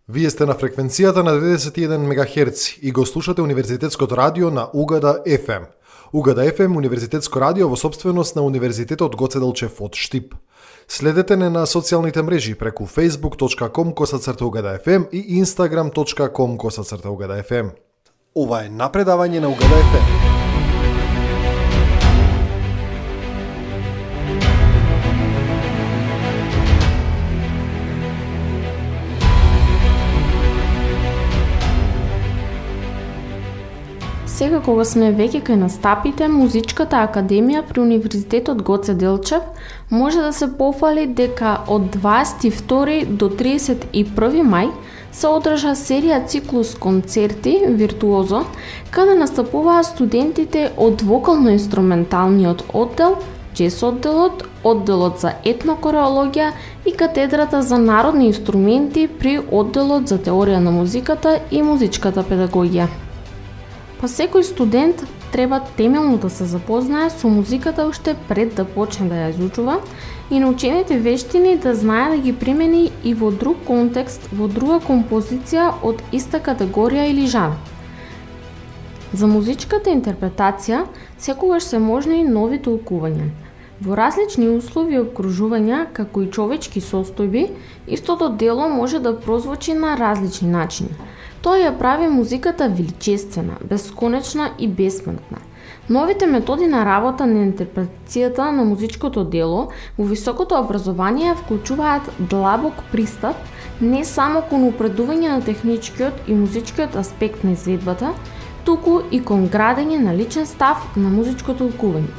Вие 0.09 0.31
сте 0.31 0.47
на 0.47 0.55
фреквенцијата 0.55 1.25
на 1.27 1.33
91 1.35 1.99
МГц 1.99 2.79
и 2.83 2.93
го 2.93 3.07
слушате 3.07 3.43
Универзитетското 3.43 4.17
радио 4.17 4.51
на 4.51 4.69
Угада 4.73 5.23
FM. 5.27 5.65
Угада 6.13 6.43
FM 6.53 6.77
Универзитетско 6.77 7.41
радио 7.41 7.69
во 7.69 7.77
собственост 7.77 8.37
на 8.37 8.43
Универзитетот 8.43 9.17
Гоце 9.17 9.41
Делчев 9.41 9.81
од 9.81 9.99
Штип. 9.99 10.35
Следете 10.89 11.37
не 11.37 11.51
на 11.51 11.67
социјалните 11.67 12.23
мрежи 12.23 12.55
преку 12.55 12.87
facebook.com 12.87 13.95
косацрта 13.95 14.47
Угада 14.47 14.79
FM 14.79 15.11
и 15.11 15.43
instagram.com 15.43 16.57
косацрта 16.57 17.11
Угада 17.11 17.43
FM. 17.43 17.75
Ова 18.37 18.63
е 18.63 18.71
напредавање 18.71 19.41
на 19.41 19.49
Угада 19.49 19.83
FM. 19.91 20.26
Сега 34.37 34.59
кога 34.61 34.85
сме 34.85 35.07
веќе 35.17 35.39
кај 35.47 35.57
настапите, 35.63 36.27
Музичката 36.29 36.99
академија 37.07 37.63
при 37.65 37.81
Универзитетот 37.81 38.59
Гоце 38.63 38.93
Делчев 38.93 39.47
може 39.91 40.21
да 40.21 40.33
се 40.37 40.51
пофали 40.59 41.07
дека 41.07 41.53
од 41.73 41.97
22 41.97 43.07
до 43.23 43.31
31 43.31 44.43
мај 44.45 44.69
се 45.13 45.31
одржа 45.31 45.73
серија 45.73 46.19
циклус 46.29 46.75
концерти 46.75 47.55
виртуозо, 47.79 48.43
каде 48.91 49.15
настапуваа 49.17 49.87
студентите 49.89 50.67
од 50.77 51.01
вокално-инструменталниот 51.01 52.67
оддел, 52.75 53.17
джес 53.55 53.81
одделот, 53.89 54.45
одделот 54.65 55.17
за 55.25 55.33
етнокореологија 55.49 56.53
и 56.85 56.93
катедрата 56.93 57.63
за 57.63 57.81
народни 57.81 58.29
инструменти 58.35 59.09
при 59.09 59.39
одделот 59.41 60.13
за 60.13 60.21
теорија 60.21 60.61
на 60.61 60.77
музиката 60.77 61.39
и 61.51 61.63
музичката 61.63 62.21
педагогија. 62.21 62.93
Па 63.97 64.09
секој 64.13 64.45
студент 64.45 65.01
треба 65.33 65.63
темелно 65.77 66.19
да 66.21 66.29
се 66.31 66.45
запознае 66.45 67.09
со 67.11 67.29
музиката 67.33 67.87
уште 67.89 68.13
пред 68.29 68.53
да 68.59 68.67
почне 68.69 69.09
да 69.09 69.21
ја 69.23 69.31
изучува 69.33 69.77
и 70.31 70.41
научените 70.41 70.99
вештини 70.99 71.57
да 71.57 71.73
знае 71.75 72.11
да 72.11 72.19
ги 72.19 72.35
примени 72.37 72.91
и 73.05 73.15
во 73.15 73.31
друг 73.31 73.65
контекст, 73.65 74.29
во 74.33 74.49
друга 74.53 74.83
композиција 74.85 75.71
од 75.83 76.05
иста 76.13 76.43
категорија 76.45 77.09
или 77.09 77.25
жанр. 77.25 77.57
За 79.17 79.27
музичката 79.27 79.91
интерпретација 79.91 80.85
секогаш 81.19 81.65
се 81.65 81.79
можни 81.79 82.21
и 82.21 82.29
нови 82.29 82.61
толкувања. 82.61 83.33
Во 83.81 83.97
различни 83.97 84.49
услови 84.49 84.97
и 84.97 85.05
окружувања, 85.05 85.87
како 85.93 86.21
и 86.21 86.29
човечки 86.29 86.85
состојби, 86.85 87.49
истото 87.89 88.29
дело 88.29 88.69
може 88.69 89.01
да 89.01 89.17
прозвучи 89.21 89.73
на 89.73 89.97
различни 89.97 90.49
начини– 90.53 90.93
Тоа 91.47 91.61
ја 91.61 91.71
прави 91.79 92.09
музиката 92.11 92.67
величествена, 92.69 93.53
бесконечна 93.71 94.49
и 94.59 94.67
бесмртна. 94.69 95.39
Новите 95.89 96.27
методи 96.27 96.67
на 96.67 96.81
работа 96.85 97.27
на 97.27 97.45
интерпретацијата 97.45 98.49
на 98.51 98.65
музичкото 98.65 99.23
дело 99.25 99.69
во 99.99 100.09
високото 100.11 100.59
образование 100.59 101.37
вклучуваат 101.39 102.11
длабок 102.19 102.83
пристап 102.91 103.37
не 103.81 104.03
само 104.05 104.43
кон 104.51 104.67
упредување 104.73 105.31
на 105.37 105.39
техничкиот 105.41 106.27
и 106.27 106.35
музичкиот 106.35 106.99
аспект 106.99 107.45
на 107.45 107.55
изведбата, 107.55 108.11
туку 108.65 108.99
и 109.13 109.23
кон 109.23 109.47
градење 109.47 110.03
на 110.03 110.19
личен 110.19 110.51
став 110.51 110.83
на 110.97 111.15
музичко 111.15 111.55
толкување. 111.55 112.11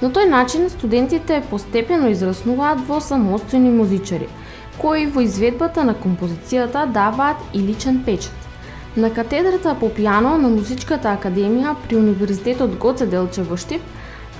На 0.00 0.14
тој 0.14 0.30
начин 0.30 0.70
студентите 0.70 1.42
постепено 1.50 2.14
израснуваат 2.14 2.86
во 2.86 3.02
самостојни 3.02 3.74
музичари, 3.74 4.30
кои 4.78 5.06
во 5.06 5.26
изведбата 5.26 5.82
на 5.82 5.98
композицијата 5.98 6.86
даваат 6.86 7.42
и 7.52 7.58
личен 7.58 8.04
печат. 8.06 8.47
На 8.96 9.10
катедрата 9.12 9.74
по 9.76 9.90
пијано 9.92 10.38
на 10.40 10.48
Музичката 10.48 11.10
академија 11.12 11.74
при 11.84 11.98
Универзитетот 12.00 12.78
Гоце 12.80 13.06
Делче 13.06 13.42
во 13.44 13.56
Штип 13.60 13.82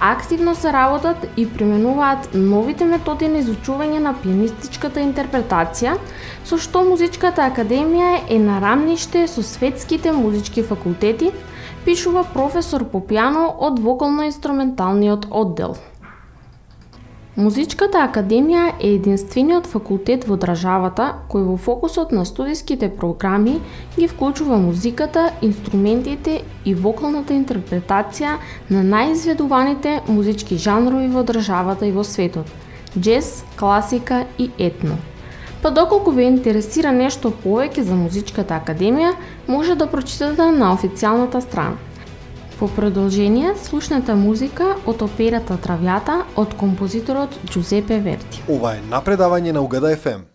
активно 0.00 0.54
се 0.54 0.72
работат 0.72 1.26
и 1.36 1.44
применуваат 1.46 2.30
новите 2.34 2.84
методи 2.84 3.28
на 3.28 3.42
изучување 3.42 3.98
на 4.00 4.14
пианистичката 4.22 5.02
интерпретација, 5.04 5.98
со 6.48 6.56
што 6.56 6.84
Музичката 6.86 7.44
академија 7.44 8.24
е 8.30 8.38
на 8.38 8.60
рамниште 8.64 9.26
со 9.28 9.42
светските 9.42 10.12
музички 10.12 10.62
факултети, 10.62 11.30
пишува 11.84 12.24
професор 12.32 12.88
по 12.88 13.04
пијано 13.04 13.44
од 13.58 13.84
вокално-инструменталниот 13.84 15.28
оддел. 15.30 15.76
Музичката 17.38 18.00
академија 18.02 18.62
е 18.82 18.88
единствениот 18.96 19.68
факултет 19.70 20.24
во 20.26 20.34
државата 20.42 21.04
кој 21.30 21.44
во 21.46 21.52
фокусот 21.66 22.10
на 22.10 22.24
студиските 22.26 22.88
програми 22.90 23.60
ги 23.94 24.08
вклучува 24.10 24.56
музиката, 24.58 25.28
инструментите 25.40 26.40
и 26.66 26.74
вокалната 26.74 27.36
интерпретација 27.38 28.32
на 28.74 28.82
најизведуваните 28.82 30.00
музички 30.08 30.58
жанрови 30.58 31.06
во 31.14 31.22
државата 31.22 31.86
и 31.86 31.94
во 31.94 32.02
светот– 32.02 32.50
джез, 32.98 33.44
класика 33.54 34.24
и 34.38 34.50
етно. 34.58 34.98
Па 35.62 35.70
доколку 35.70 36.10
ве 36.10 36.26
интересира 36.26 36.90
нешто 36.90 37.30
повеќе 37.44 37.86
за 37.86 37.94
Музичката 37.94 38.58
академија, 38.58 39.14
може 39.46 39.78
да 39.78 39.86
прочитате 39.86 40.50
на 40.58 40.74
официјалната 40.74 41.38
страна. 41.46 41.78
Во 42.58 42.66
продолжение 42.66 43.54
слушната 43.54 44.16
музика 44.18 44.72
од 44.90 45.02
операта 45.06 45.54
Травјата 45.62 46.24
од 46.34 46.56
композиторот 46.58 47.36
Джузепе 47.46 48.00
Верди. 48.02 48.42
Ова 48.50 48.72
е 48.74 48.82
напредавање 48.90 49.54
на 49.54 49.62
Угада 49.62 49.94
FM. 49.94 50.26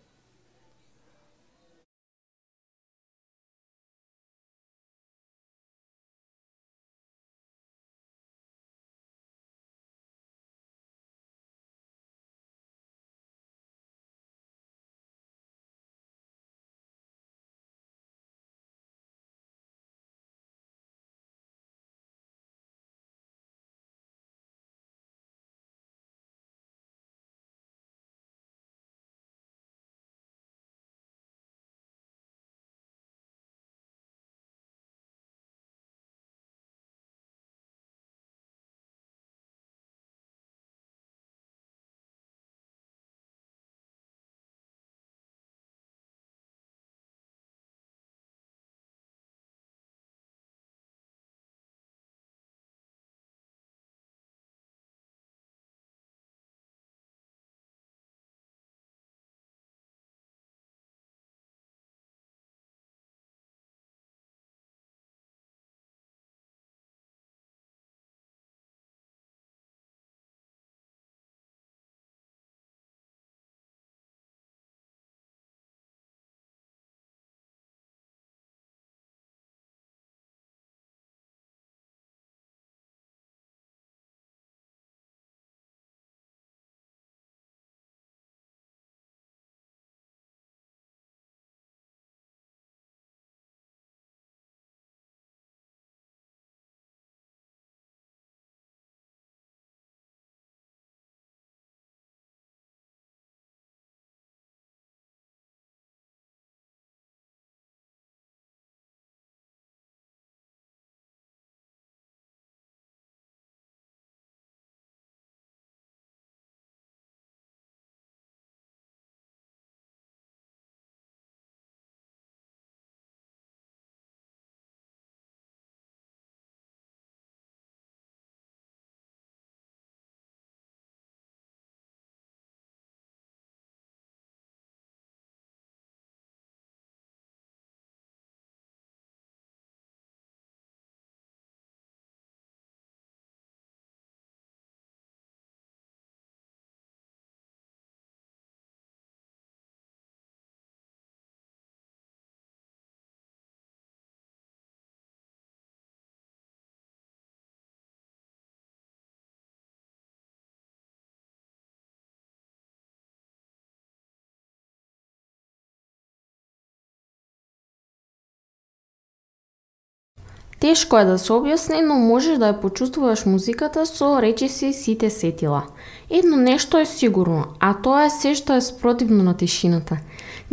Тешко 170.64 170.96
е 170.98 171.06
да 171.06 171.18
се 171.20 171.34
објасни, 171.36 171.82
но 171.84 172.00
можеш 172.00 172.40
да 172.40 172.54
ја 172.54 172.60
почувствуваш 172.62 173.26
музиката 173.28 173.84
со 173.86 174.16
речиси 174.24 174.72
сите 174.74 175.10
сетила. 175.10 175.64
Едно 176.10 176.38
нешто 176.38 176.80
е 176.80 176.86
сигурно, 176.86 177.44
а 177.60 177.74
тоа 177.74 178.06
е 178.06 178.10
се 178.10 178.32
што 178.32 178.56
е 178.56 178.62
спротивно 178.64 179.24
на 179.24 179.34
тишината 179.36 180.00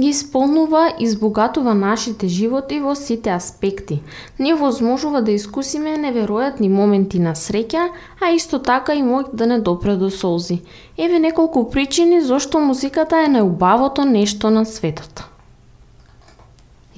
ги 0.00 0.08
исполнува 0.08 0.92
и 0.98 1.04
избогатува 1.04 1.74
нашите 1.74 2.28
животи 2.28 2.80
во 2.80 2.94
сите 2.94 3.30
аспекти. 3.30 4.02
Не 4.38 4.54
возможува 4.54 5.22
да 5.22 5.32
искусиме 5.32 5.96
неверојатни 6.00 6.68
моменти 6.68 7.20
на 7.20 7.34
среќа, 7.34 7.88
а 8.20 8.30
исто 8.36 8.58
така 8.58 8.94
и 8.94 9.02
мој 9.04 9.32
да 9.32 9.46
не 9.46 9.58
допре 9.60 9.96
до 9.96 10.10
солзи. 10.10 10.62
Еве 10.98 11.18
неколку 11.18 11.68
причини 11.70 12.22
зошто 12.22 12.60
музиката 12.60 13.24
е 13.24 13.28
најубавото 13.28 14.04
нешто 14.04 14.50
на 14.50 14.64
светот. 14.64 15.24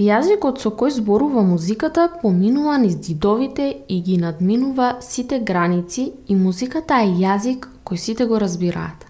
Јазикот 0.02 0.58
со 0.58 0.70
кој 0.74 0.90
зборува 0.96 1.42
музиката 1.46 2.08
поминува 2.22 2.74
низ 2.82 2.94
дидовите 3.06 3.66
и 3.88 4.00
ги 4.02 4.16
надминува 4.18 4.96
сите 5.00 5.38
граници 5.38 6.12
и 6.28 6.34
музиката 6.34 6.96
е 7.04 7.10
јазик 7.20 7.68
кој 7.86 8.00
сите 8.04 8.26
го 8.26 8.40
разбираат. 8.40 9.04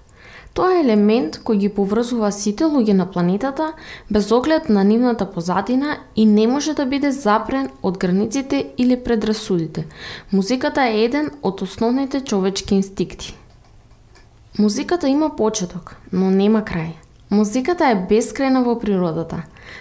Тоа 0.52 0.74
е 0.74 0.80
елемент 0.82 1.38
кој 1.46 1.60
ги 1.62 1.70
поврзува 1.76 2.28
сите 2.36 2.68
луѓе 2.68 2.96
на 2.98 3.06
планетата 3.10 3.70
без 4.10 4.28
оглед 4.32 4.68
на 4.68 4.84
нивната 4.84 5.30
позадина 5.30 5.96
и 6.16 6.26
не 6.26 6.46
може 6.46 6.74
да 6.74 6.86
биде 6.86 7.12
запрен 7.12 7.70
од 7.82 7.96
границите 7.98 8.64
или 8.76 8.98
предрасудите. 9.04 9.86
Музиката 10.32 10.84
е 10.90 11.04
еден 11.04 11.30
од 11.42 11.62
основните 11.62 12.20
човечки 12.20 12.74
инстинкти. 12.74 13.32
Музиката 14.58 15.08
има 15.08 15.30
почеток, 15.36 15.96
но 16.12 16.30
нема 16.30 16.60
крај. 16.60 16.92
Музиката 17.32 17.86
е 17.88 17.94
бескрајна 17.96 18.60
во 18.60 18.74
природата. 18.76 19.38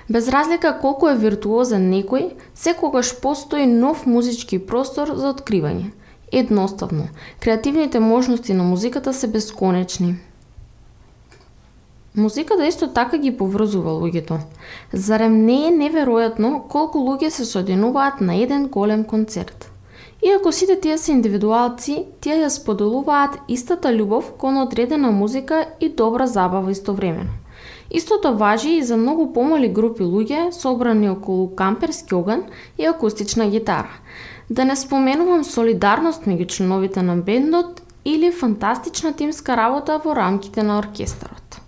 Без 0.08 0.30
разлика 0.32 0.70
колку 0.80 1.10
е 1.12 1.18
виртуозен 1.20 1.90
некој, 1.92 2.30
секогаш 2.56 3.10
постои 3.20 3.66
нов 3.68 4.06
музички 4.08 4.60
простор 4.70 5.12
за 5.18 5.34
откривање. 5.34 5.90
Едноставно, 6.32 7.10
креативните 7.44 8.00
можности 8.00 8.54
на 8.54 8.64
музиката 8.64 9.14
се 9.14 9.28
бесконечни. 9.28 10.16
Музиката 12.16 12.68
исто 12.68 12.88
така 12.88 13.18
ги 13.18 13.36
поврзува 13.38 13.98
луѓето. 14.00 14.40
Зарем 14.94 15.44
не 15.46 15.68
е 15.68 15.76
неверојатно 15.76 16.54
колку 16.72 17.04
луѓе 17.04 17.30
се 17.36 17.46
соединуваат 17.46 18.22
на 18.22 18.36
еден 18.36 18.68
голем 18.68 19.04
концерт? 19.04 19.72
Иако 20.24 20.52
сите 20.52 20.80
тие 20.80 20.98
се 20.98 21.12
индивидуалци, 21.12 22.06
тие 22.22 22.40
ја 22.46 22.48
споделуваат 22.48 23.40
истата 23.48 23.92
љубов 23.92 24.38
кон 24.40 24.64
одредена 24.64 25.12
музика 25.12 25.66
и 25.80 25.90
добра 25.90 26.28
забава 26.28 26.72
истовремено. 26.72 27.41
Истото 27.92 28.38
важи 28.38 28.70
и 28.70 28.84
за 28.84 28.98
многу 28.98 29.34
помали 29.34 29.68
групи 29.68 30.04
луѓе 30.04 30.52
собрани 30.52 31.10
околу 31.10 31.56
камперски 31.56 32.16
оган 32.16 32.44
и 32.78 32.86
акустична 32.86 33.50
гитара. 33.50 34.00
Да 34.50 34.66
не 34.66 34.76
споменувам 34.76 35.44
солидарност 35.44 36.26
меѓу 36.26 36.48
членовите 36.48 37.02
на 37.02 37.16
бендот 37.18 37.82
или 38.06 38.32
фантастична 38.32 39.14
тимска 39.14 39.58
работа 39.58 40.02
во 40.04 40.16
рамките 40.16 40.64
на 40.64 40.80
оркестарот 40.80 41.61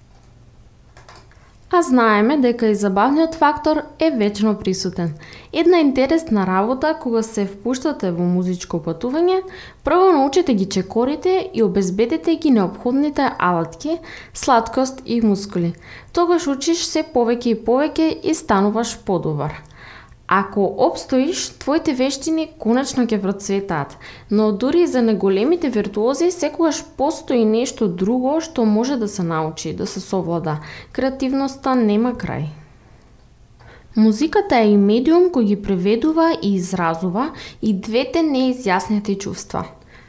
а 1.74 1.82
знаеме 1.82 2.38
дека 2.38 2.68
и 2.70 2.76
забавниот 2.76 3.36
фактор 3.36 3.82
е 4.00 4.12
вечно 4.12 4.54
присутен. 4.56 5.14
Една 5.54 5.80
интересна 5.80 6.48
работа 6.48 6.98
кога 7.02 7.24
се 7.24 7.46
впуштате 7.46 8.12
во 8.14 8.28
музичко 8.30 8.78
патување, 8.78 9.40
прво 9.84 10.12
научите 10.14 10.54
ги 10.54 10.70
чекорите 10.70 11.50
и 11.54 11.64
обезбедете 11.66 12.36
ги 12.36 12.52
необходните 12.52 13.26
алатки, 13.40 13.98
сладкост 14.34 15.02
и 15.06 15.22
мускули. 15.22 15.74
Тогаш 16.14 16.48
учиш 16.48 16.86
се 16.86 17.02
повеќе 17.16 17.58
и 17.58 17.62
повеќе 17.66 18.10
и 18.22 18.38
стануваш 18.38 19.00
подобар. 19.06 19.58
Ако 20.36 20.76
обстоиш, 20.78 21.50
твоите 21.62 21.94
вештини 21.94 22.48
конечно 22.62 23.04
ќе 23.06 23.20
процветаат, 23.22 23.92
но 24.32 24.48
дури 24.52 24.88
за 24.90 25.02
неголемите 25.06 25.70
виртуози 25.70 26.32
секогаш 26.34 26.80
постои 26.98 27.44
нешто 27.46 27.88
друго 27.88 28.40
што 28.42 28.66
може 28.66 28.98
да 28.98 29.08
се 29.08 29.24
научи, 29.24 29.74
да 29.78 29.86
се 29.86 30.02
совлада. 30.02 30.56
Креативноста 30.92 31.76
нема 31.76 32.16
крај. 32.24 32.48
Музиката 33.96 34.64
е 34.64 34.72
и 34.72 34.78
медиум 34.88 35.30
кој 35.30 35.46
ги 35.52 35.60
преведува 35.68 36.32
и 36.42 36.56
изразува 36.56 37.28
и 37.62 37.76
двете 37.78 38.26
неизјаснети 38.26 39.20
чувства. 39.20 39.68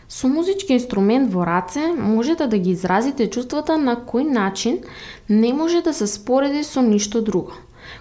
Со 0.08 0.32
музички 0.32 0.72
инструмент 0.72 1.28
во 1.36 1.44
раце 1.44 1.92
можете 1.92 2.48
да 2.48 2.56
ги 2.56 2.72
изразите 2.72 3.28
чувствата 3.28 3.76
на 3.76 4.00
кој 4.08 4.24
начин 4.24 4.80
не 5.28 5.52
може 5.52 5.84
да 5.84 5.92
се 5.92 6.06
спореди 6.06 6.64
со 6.64 6.80
ништо 6.80 7.20
друго. 7.20 7.52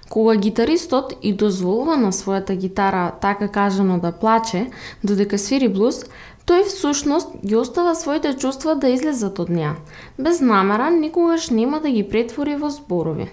Кога 0.10 0.36
гитаристот 0.36 1.14
и 1.22 1.34
дозволува 1.34 1.98
на 1.98 2.12
својата 2.12 2.56
гитара, 2.56 3.12
така 3.22 3.48
кажано, 3.48 4.00
да 4.00 4.12
плаче, 4.12 4.70
додека 5.04 5.38
свири 5.38 5.68
блуз, 5.68 6.04
тој 6.46 6.66
всушност 6.68 7.30
ги 7.46 7.56
остава 7.56 7.96
своите 7.96 8.34
чувства 8.34 8.76
да 8.76 8.90
излезат 8.90 9.40
од 9.40 9.50
неа. 9.50 9.76
Без 10.20 10.42
намера 10.42 10.90
никогаш 10.92 11.50
нема 11.50 11.80
да 11.80 11.90
ги 11.90 12.04
претвори 12.04 12.56
во 12.56 12.70
зборови. 12.70 13.32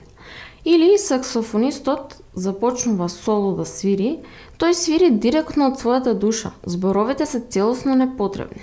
Или 0.64 0.98
саксофонистот 0.98 2.16
започнува 2.34 3.08
соло 3.08 3.54
да 3.56 3.64
свири, 3.64 4.18
тој 4.60 4.76
свири 4.76 5.10
директно 5.10 5.70
од 5.72 5.80
својата 5.80 6.14
душа. 6.14 6.52
Зборовите 6.66 7.26
се 7.26 7.40
целосно 7.40 7.94
непотребни. 7.94 8.62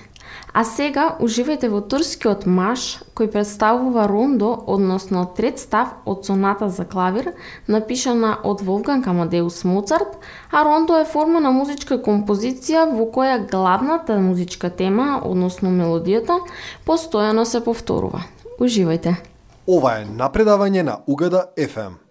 А 0.53 0.63
сега 0.63 1.17
уживајте 1.21 1.67
во 1.69 1.81
турскиот 1.83 2.45
маш 2.47 2.97
кој 3.17 3.29
представува 3.33 4.07
рондо, 4.07 4.53
односно 4.67 5.25
трет 5.37 5.59
став 5.59 5.91
од 6.05 6.25
соната 6.25 6.69
за 6.69 6.85
клавир, 6.85 7.33
напишана 7.67 8.37
од 8.43 8.61
Волган 8.61 9.03
Камадеус 9.03 9.63
Моцарт, 9.63 10.17
а 10.51 10.63
рондо 10.63 10.97
е 10.97 11.05
форма 11.05 11.39
на 11.43 11.51
музичка 11.51 11.99
композиција 12.01 12.87
во 12.89 13.05
која 13.11 13.37
главната 13.51 14.17
музичка 14.17 14.69
тема, 14.69 15.21
односно 15.23 15.69
мелодијата, 15.69 16.39
постојано 16.87 17.45
се 17.45 17.61
повторува. 17.61 18.23
Уживајте! 18.59 19.17
Ова 19.67 19.99
е 19.99 20.05
напредавање 20.07 20.81
на 20.81 20.99
Угада 21.07 21.49
FM. 21.57 22.06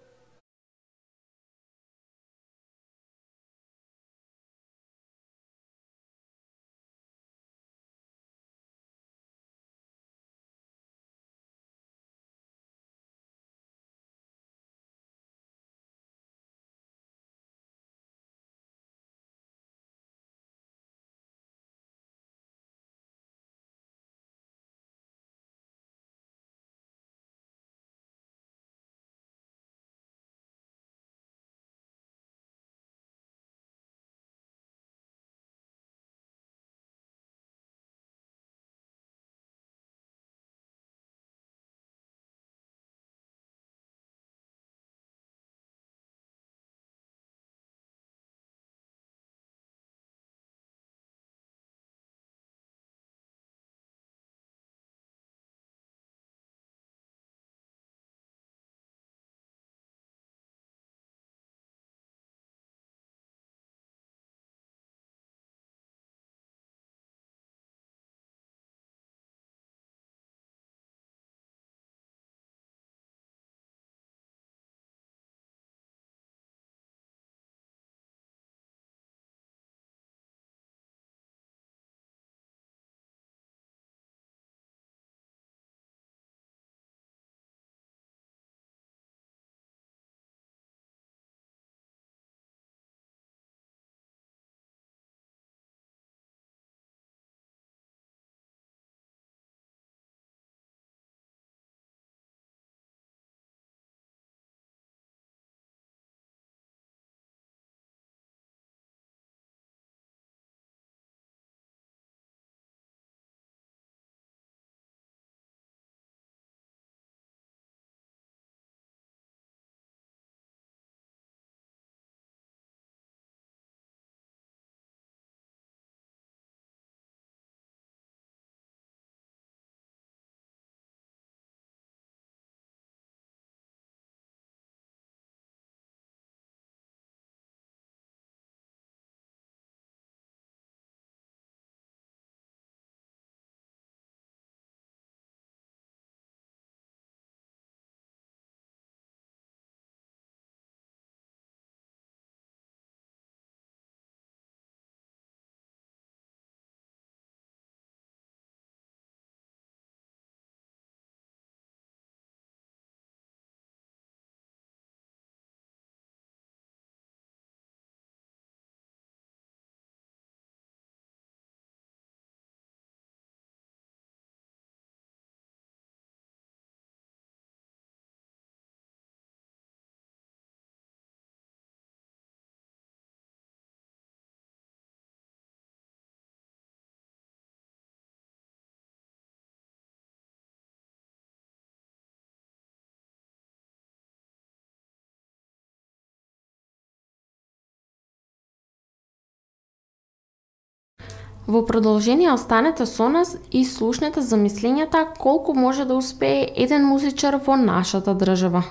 Во 201.47 201.61
продолжение 201.65 202.33
останете 202.33 202.85
со 202.85 203.07
нас 203.07 203.37
и 203.51 203.63
слушнете 203.65 204.19
замислењата 204.19 205.05
колку 205.17 205.53
може 205.55 205.85
да 205.85 205.95
успее 205.95 206.41
еден 206.63 206.83
музичар 206.85 207.37
во 207.45 207.55
нашата 207.55 208.11
држава. 208.13 208.63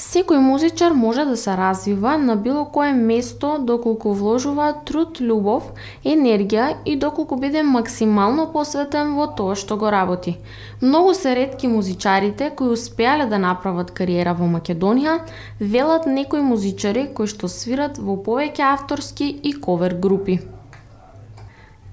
Секој 0.00 0.38
музичар 0.38 0.94
може 0.94 1.24
да 1.24 1.36
се 1.36 1.56
развива 1.58 2.12
на 2.18 2.36
било 2.36 2.64
кое 2.64 2.92
место 2.92 3.58
доколку 3.58 4.12
вложува 4.12 4.68
труд, 4.86 5.18
љубов, 5.18 5.74
енергија 6.04 6.68
и 6.84 6.94
доколку 6.96 7.36
биде 7.36 7.62
максимално 7.62 8.46
посветен 8.54 9.12
во 9.18 9.26
тоа 9.26 9.58
што 9.58 9.76
го 9.76 9.90
работи. 9.90 10.36
Многу 10.80 11.14
се 11.14 11.34
ретки 11.34 11.68
музичарите 11.68 12.52
кои 12.56 12.78
успеале 12.78 13.26
да 13.26 13.42
направат 13.42 13.90
кариера 13.90 14.38
во 14.38 14.46
Македонија, 14.46 15.18
велат 15.60 16.06
некои 16.06 16.46
музичари 16.46 17.08
кои 17.12 17.26
што 17.26 17.50
свират 17.50 17.98
во 17.98 18.16
повеќе 18.16 18.70
авторски 18.70 19.28
и 19.42 19.52
ковер 19.52 19.98
групи. 19.98 20.38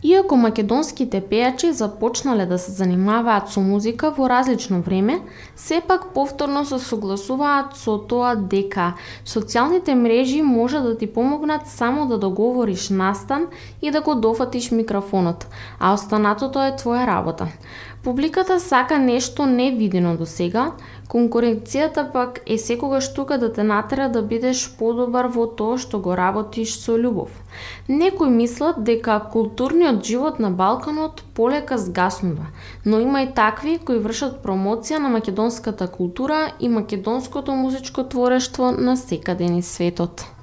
Иако 0.05 0.35
македонските 0.37 1.23
пејачи 1.25 1.71
започнале 1.73 2.45
да 2.45 2.59
се 2.61 2.71
занимаваат 2.71 3.49
со 3.49 3.61
музика 3.65 4.11
во 4.13 4.27
различно 4.29 4.81
време, 4.85 5.21
сепак 5.55 6.13
повторно 6.13 6.61
се 6.65 6.77
согласуваат 6.77 7.73
со 7.73 7.97
тоа 7.97 8.35
дека 8.37 8.91
социјалните 9.25 9.95
мрежи 9.97 10.43
може 10.45 10.83
да 10.85 10.97
ти 10.97 11.07
помогнат 11.07 11.65
само 11.67 12.05
да 12.05 12.17
договориш 12.17 12.89
настан 12.89 13.47
и 13.81 13.91
да 13.91 14.01
го 14.01 14.15
дофатиш 14.15 14.69
микрофонот, 14.71 15.47
а 15.79 15.93
останатото 15.93 16.61
е 16.61 16.77
твоја 16.77 17.07
работа. 17.07 17.47
Публиката 18.07 18.59
сака 18.59 18.99
нешто 18.99 19.45
невидено 19.45 20.13
до 20.17 20.25
сега, 20.25 20.61
конкуренцијата 21.11 22.05
пак 22.13 22.39
е 22.47 22.57
секогаш 22.57 23.09
тука 23.13 23.37
да 23.37 23.49
те 23.53 23.63
натера 23.63 24.05
да 24.09 24.21
бидеш 24.21 24.61
подобар 24.79 25.27
во 25.27 25.43
тоа 25.59 25.75
што 25.75 25.99
го 25.99 26.15
работиш 26.15 26.77
со 26.79 26.95
љубов. 26.95 27.33
Некои 27.89 28.31
мислат 28.31 28.79
дека 28.87 29.19
културниот 29.33 29.99
живот 30.07 30.39
на 30.39 30.51
Балканот 30.51 31.19
полека 31.35 31.77
згаснува, 31.77 32.47
но 32.85 33.03
има 33.03 33.25
и 33.27 33.33
такви 33.33 33.75
кои 33.77 33.99
вршат 33.99 34.39
промоција 34.39 35.03
на 35.03 35.11
македонската 35.11 35.91
култура 35.91 36.53
и 36.59 36.69
македонското 36.69 37.51
музичко 37.51 38.07
творештво 38.07 38.71
на 38.71 38.97
секаден 38.97 39.61
светот. 39.63 40.36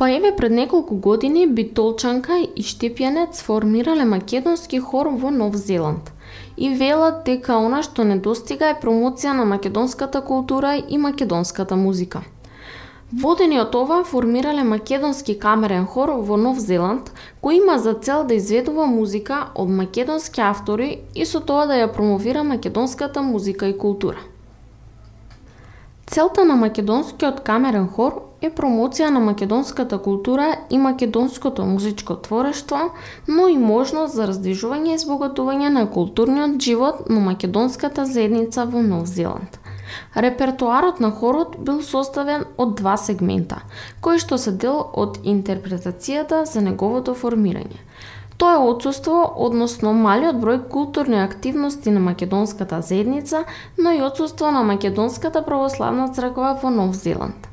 Па 0.00 0.10
еве 0.10 0.36
пред 0.36 0.52
неколку 0.52 0.94
години 0.96 1.46
Битолчанка 1.46 2.38
и 2.56 2.62
Штепјанец 2.64 3.42
формирале 3.44 4.04
македонски 4.08 4.78
хор 4.80 5.10
во 5.12 5.30
Нов 5.30 5.56
Зеланд 5.60 6.08
и 6.56 6.70
велат 6.74 7.18
дека 7.26 7.58
она 7.60 7.82
што 7.84 8.06
недостига 8.08 8.70
е 8.72 8.78
промоција 8.80 9.34
на 9.36 9.44
македонската 9.44 10.22
култура 10.24 10.70
и 10.88 10.96
македонската 10.98 11.76
музика. 11.76 12.22
Водени 13.12 13.60
од 13.60 13.76
ова 13.76 13.98
формирале 14.04 14.64
македонски 14.64 15.36
камерен 15.38 15.84
хор 15.84 16.14
во 16.30 16.40
Нов 16.40 16.56
Зеланд, 16.56 17.12
кој 17.44 17.60
има 17.60 17.76
за 17.78 17.92
цел 17.92 18.24
да 18.24 18.40
изведува 18.40 18.86
музика 18.86 19.50
од 19.54 19.68
македонски 19.68 20.40
автори 20.40 20.90
и 21.14 21.28
со 21.28 21.44
тоа 21.44 21.66
да 21.66 21.76
ја 21.76 21.92
промовира 21.92 22.42
македонската 22.42 23.20
музика 23.20 23.68
и 23.68 23.76
култура. 23.76 24.24
Целта 26.06 26.44
на 26.44 26.56
македонскиот 26.56 27.44
камерен 27.44 27.88
хор 27.88 28.29
е 28.42 28.50
промоција 28.50 29.10
на 29.10 29.20
македонската 29.20 29.98
култура 29.98 30.56
и 30.70 30.78
македонското 30.78 31.64
музичко 31.64 32.16
творештво, 32.16 32.78
но 33.28 33.48
и 33.48 33.58
можност 33.58 34.14
за 34.14 34.28
раздвижување 34.30 34.94
и 34.94 35.00
збогатување 35.02 35.68
на 35.68 35.86
културниот 35.90 36.60
живот 36.60 37.10
на 37.10 37.20
македонската 37.20 38.06
заедница 38.06 38.64
во 38.64 38.82
Нов 38.82 39.06
Зеланд. 39.06 39.58
Репертуарот 40.16 41.00
на 41.00 41.10
хорот 41.10 41.58
бил 41.58 41.82
составен 41.82 42.44
од 42.56 42.74
два 42.78 42.96
сегмента, 42.96 43.60
кои 44.00 44.18
што 44.22 44.38
се 44.38 44.52
дел 44.52 44.80
од 44.94 45.18
интерпретацијата 45.24 46.44
за 46.46 46.64
неговото 46.64 47.14
формирање. 47.14 47.82
Тоа 48.40 48.56
е 48.56 48.68
одсуство 48.70 49.18
односно 49.36 49.92
малиот 49.92 50.38
број 50.40 50.62
културни 50.72 51.20
активности 51.20 51.90
на 51.90 52.00
македонската 52.00 52.80
заедница, 52.80 53.44
но 53.76 53.92
и 53.92 54.02
одсуство 54.02 54.50
на 54.50 54.62
македонската 54.62 55.44
православна 55.44 56.08
црква 56.08 56.56
во 56.62 56.70
Нов 56.70 56.96
Зеланд. 56.96 57.49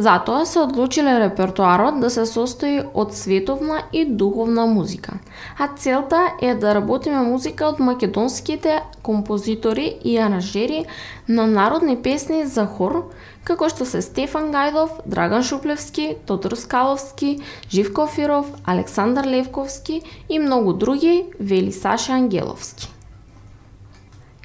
Затоа 0.00 0.46
се 0.46 0.58
одлучиле 0.58 1.18
репертуарот 1.20 1.98
да 2.00 2.08
се 2.10 2.22
состои 2.26 2.78
од 2.80 3.10
световна 3.12 3.82
и 3.92 4.04
духовна 4.04 4.62
музика. 4.66 5.18
А 5.58 5.68
целта 5.76 6.20
е 6.40 6.54
да 6.54 6.74
работиме 6.74 7.20
музика 7.20 7.66
од 7.68 7.82
македонските 7.84 8.78
композитори 9.02 9.98
и 10.04 10.16
аранжери 10.18 10.86
на 11.28 11.44
народни 11.46 11.96
песни 12.02 12.46
за 12.46 12.64
хор, 12.64 13.12
како 13.44 13.68
што 13.68 13.84
се 13.84 14.00
Стефан 14.00 14.48
Гајдов, 14.54 15.04
Драган 15.04 15.44
Шуплевски, 15.44 16.14
Тодор 16.24 16.56
Скаловски, 16.56 17.36
Живко 17.68 18.06
Фиров, 18.06 18.48
Александар 18.64 19.28
Левковски 19.28 20.00
и 20.28 20.38
многу 20.38 20.72
други, 20.72 21.26
вели 21.40 21.72
Саша 21.72 22.16
Ангеловски. 22.16 22.88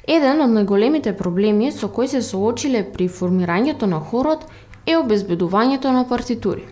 Еден 0.06 0.38
од 0.44 0.52
најголемите 0.54 1.16
проблеми 1.18 1.72
со 1.74 1.88
кои 1.88 2.06
се 2.06 2.20
соочиле 2.22 2.84
при 2.94 3.08
формирањето 3.10 3.88
на 3.90 3.98
хорот 3.98 4.44
е 4.86 4.96
обезбедувањето 4.96 5.92
на 5.92 6.08
партитури. 6.08 6.64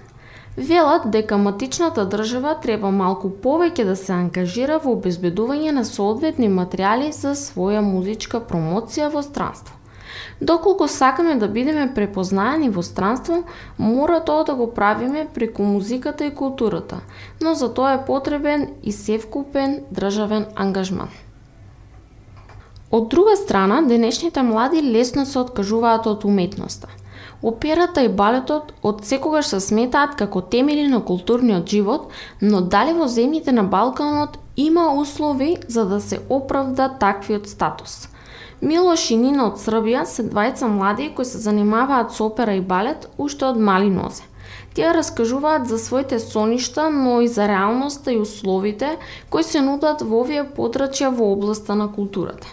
Велат 0.56 1.10
дека 1.10 1.36
матичната 1.36 2.04
држава 2.06 2.52
треба 2.62 2.90
малку 2.90 3.28
повеќе 3.42 3.84
да 3.84 3.96
се 3.96 4.12
ангажира 4.14 4.78
во 4.84 4.92
обезбедување 4.94 5.72
на 5.74 5.82
соодветни 5.84 6.46
материјали 6.48 7.10
за 7.10 7.34
своја 7.34 7.82
музичка 7.82 8.38
промоција 8.38 9.10
во 9.10 9.22
странство. 9.22 9.74
Доколку 10.40 10.86
сакаме 10.88 11.34
да 11.34 11.48
бидеме 11.48 11.88
препознаени 11.94 12.70
во 12.70 12.82
странство, 12.82 13.42
мора 13.78 14.20
тоа 14.20 14.44
да 14.44 14.54
го 14.54 14.70
правиме 14.74 15.26
преку 15.34 15.62
музиката 15.62 16.24
и 16.24 16.34
културата, 16.34 17.00
но 17.42 17.54
за 17.54 17.74
тоа 17.74 17.92
е 17.92 18.04
потребен 18.06 18.68
и 18.82 18.92
севкупен 18.92 19.80
државен 19.92 20.46
ангажман. 20.54 21.08
Од 22.90 23.08
друга 23.08 23.36
страна, 23.36 23.82
денешните 23.82 24.42
млади 24.42 24.82
лесно 24.82 25.26
се 25.26 25.38
откажуваат 25.38 26.06
од 26.06 26.24
уметноста– 26.24 26.88
Операта 27.44 28.00
и 28.00 28.08
балетот 28.08 28.70
од 28.88 29.02
секогаш 29.04 29.50
се 29.52 29.58
сметаат 29.60 30.14
како 30.16 30.40
темели 30.52 30.86
на 30.88 31.02
културниот 31.04 31.68
живот, 31.68 32.06
но 32.40 32.62
дали 32.74 32.94
во 32.96 33.04
земјите 33.04 33.52
на 33.52 33.64
Балканот 33.74 34.38
има 34.56 34.86
услови 35.00 35.58
за 35.68 35.84
да 35.84 36.00
се 36.00 36.20
оправда 36.28 36.88
таквиот 37.02 37.48
статус? 37.48 38.08
Милош 38.62 39.10
и 39.10 39.18
Нина 39.20 39.50
од 39.50 39.60
Србија 39.60 40.06
се 40.08 40.24
двајца 40.24 40.72
млади 40.72 41.10
кои 41.12 41.28
се 41.28 41.42
занимаваат 41.44 42.16
со 42.16 42.30
опера 42.30 42.56
и 42.56 42.64
балет 42.64 43.10
уште 43.18 43.44
од 43.50 43.60
мали 43.60 43.92
нозе. 43.92 44.24
Тие 44.74 44.94
раскажуваат 44.96 45.68
за 45.68 45.78
своите 45.78 46.18
соништа, 46.18 46.88
но 46.90 47.20
и 47.20 47.28
за 47.28 47.48
реалноста 47.48 48.12
и 48.12 48.18
условите 48.18 48.96
кои 49.30 49.44
се 49.44 49.60
нудат 49.60 50.00
во 50.00 50.24
овие 50.24 50.48
подрачја 50.48 51.12
во 51.12 51.32
областа 51.36 51.76
на 51.76 51.92
културата. 51.92 52.46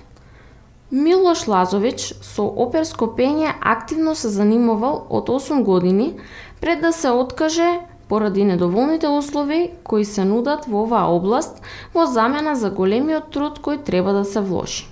Милош 0.92 1.48
Лазович 1.48 2.10
со 2.20 2.44
оперско 2.44 3.08
пење 3.16 3.54
активно 3.62 4.12
се 4.16 4.28
занимавал 4.30 5.06
од 5.10 5.30
8 5.32 5.64
години 5.64 6.14
пред 6.60 6.82
да 6.82 6.92
се 6.92 7.10
откаже 7.10 7.80
поради 8.10 8.44
недоволните 8.44 9.08
услови 9.08 9.72
кои 9.84 10.06
се 10.06 10.26
нудат 10.26 10.66
во 10.68 10.84
оваа 10.84 11.14
област 11.16 11.62
во 11.94 12.06
замена 12.06 12.56
за 12.56 12.74
големиот 12.76 13.32
труд 13.32 13.62
кој 13.64 13.84
треба 13.88 14.12
да 14.12 14.26
се 14.26 14.44
вложи. 14.44 14.84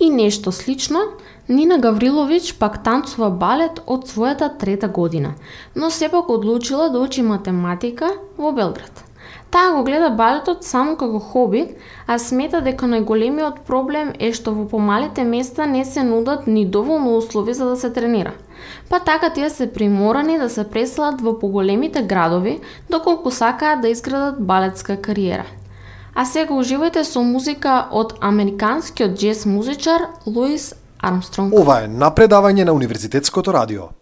И 0.00 0.10
нешто 0.10 0.52
слично, 0.52 1.00
Нина 1.48 1.78
Гаврилович 1.78 2.54
пак 2.60 2.82
танцува 2.84 3.30
балет 3.30 3.80
од 3.86 4.04
својата 4.08 4.50
трета 4.58 4.88
година, 4.88 5.34
но 5.74 5.90
сепак 5.90 6.28
одлучила 6.28 6.90
да 6.90 7.00
учи 7.00 7.22
математика 7.22 8.12
во 8.36 8.52
Белград. 8.52 9.04
Таа 9.54 9.70
го 9.72 9.84
гледа 9.86 10.08
балетот 10.10 10.64
само 10.66 10.96
како 10.98 11.20
хоби, 11.22 11.60
а 12.10 12.16
смета 12.18 12.58
дека 12.58 12.88
најголемиот 12.90 13.60
проблем 13.68 14.10
е 14.18 14.32
што 14.34 14.50
во 14.50 14.64
помалите 14.66 15.22
места 15.22 15.68
не 15.70 15.84
се 15.86 16.02
нудат 16.02 16.48
ни 16.50 16.64
доволно 16.66 17.12
услови 17.16 17.54
за 17.54 17.68
да 17.70 17.76
се 17.76 17.92
тренира. 17.94 18.32
Па 18.90 18.98
така 18.98 19.30
тие 19.30 19.50
се 19.50 19.70
приморани 19.72 20.38
да 20.38 20.50
се 20.50 20.66
преселат 20.70 21.22
во 21.22 21.38
поголемите 21.38 22.02
градови, 22.02 22.58
доколку 22.90 23.30
сакаат 23.30 23.80
да 23.80 23.88
изградат 23.88 24.42
балетска 24.42 24.96
кариера. 24.96 25.46
А 26.14 26.26
сега 26.26 26.54
уживајте 26.54 27.06
со 27.06 27.22
музика 27.22 27.86
од 27.92 28.18
американскиот 28.20 29.14
джез 29.14 29.46
музичар 29.46 30.10
Луис 30.26 30.74
Армстронг. 30.98 31.54
Ова 31.54 31.84
е 31.84 31.88
напредавање 31.88 32.64
на 32.64 32.74
Универзитетското 32.74 33.54
радио. 33.54 33.94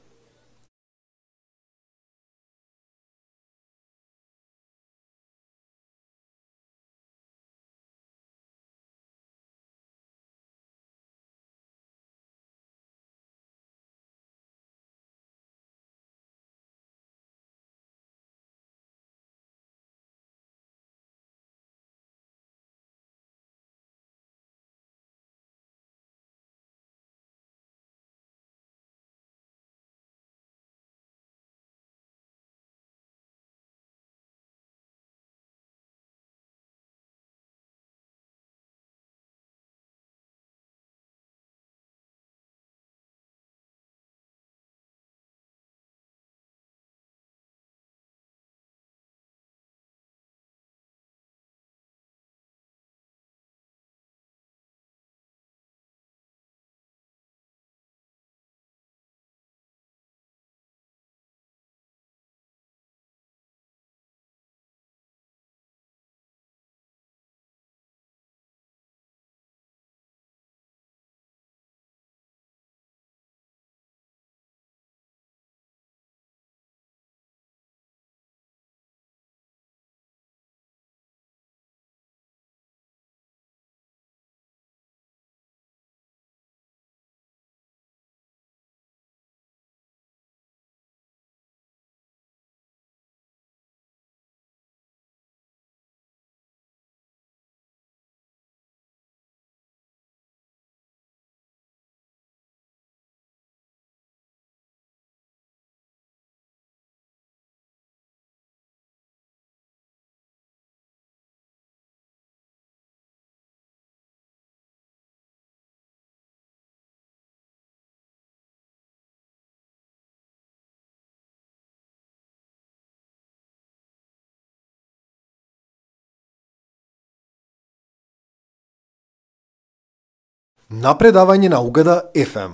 На 130.73 130.95
предавање 130.97 131.49
на 131.53 131.61
Угада 131.61 132.03
FM. 132.17 132.53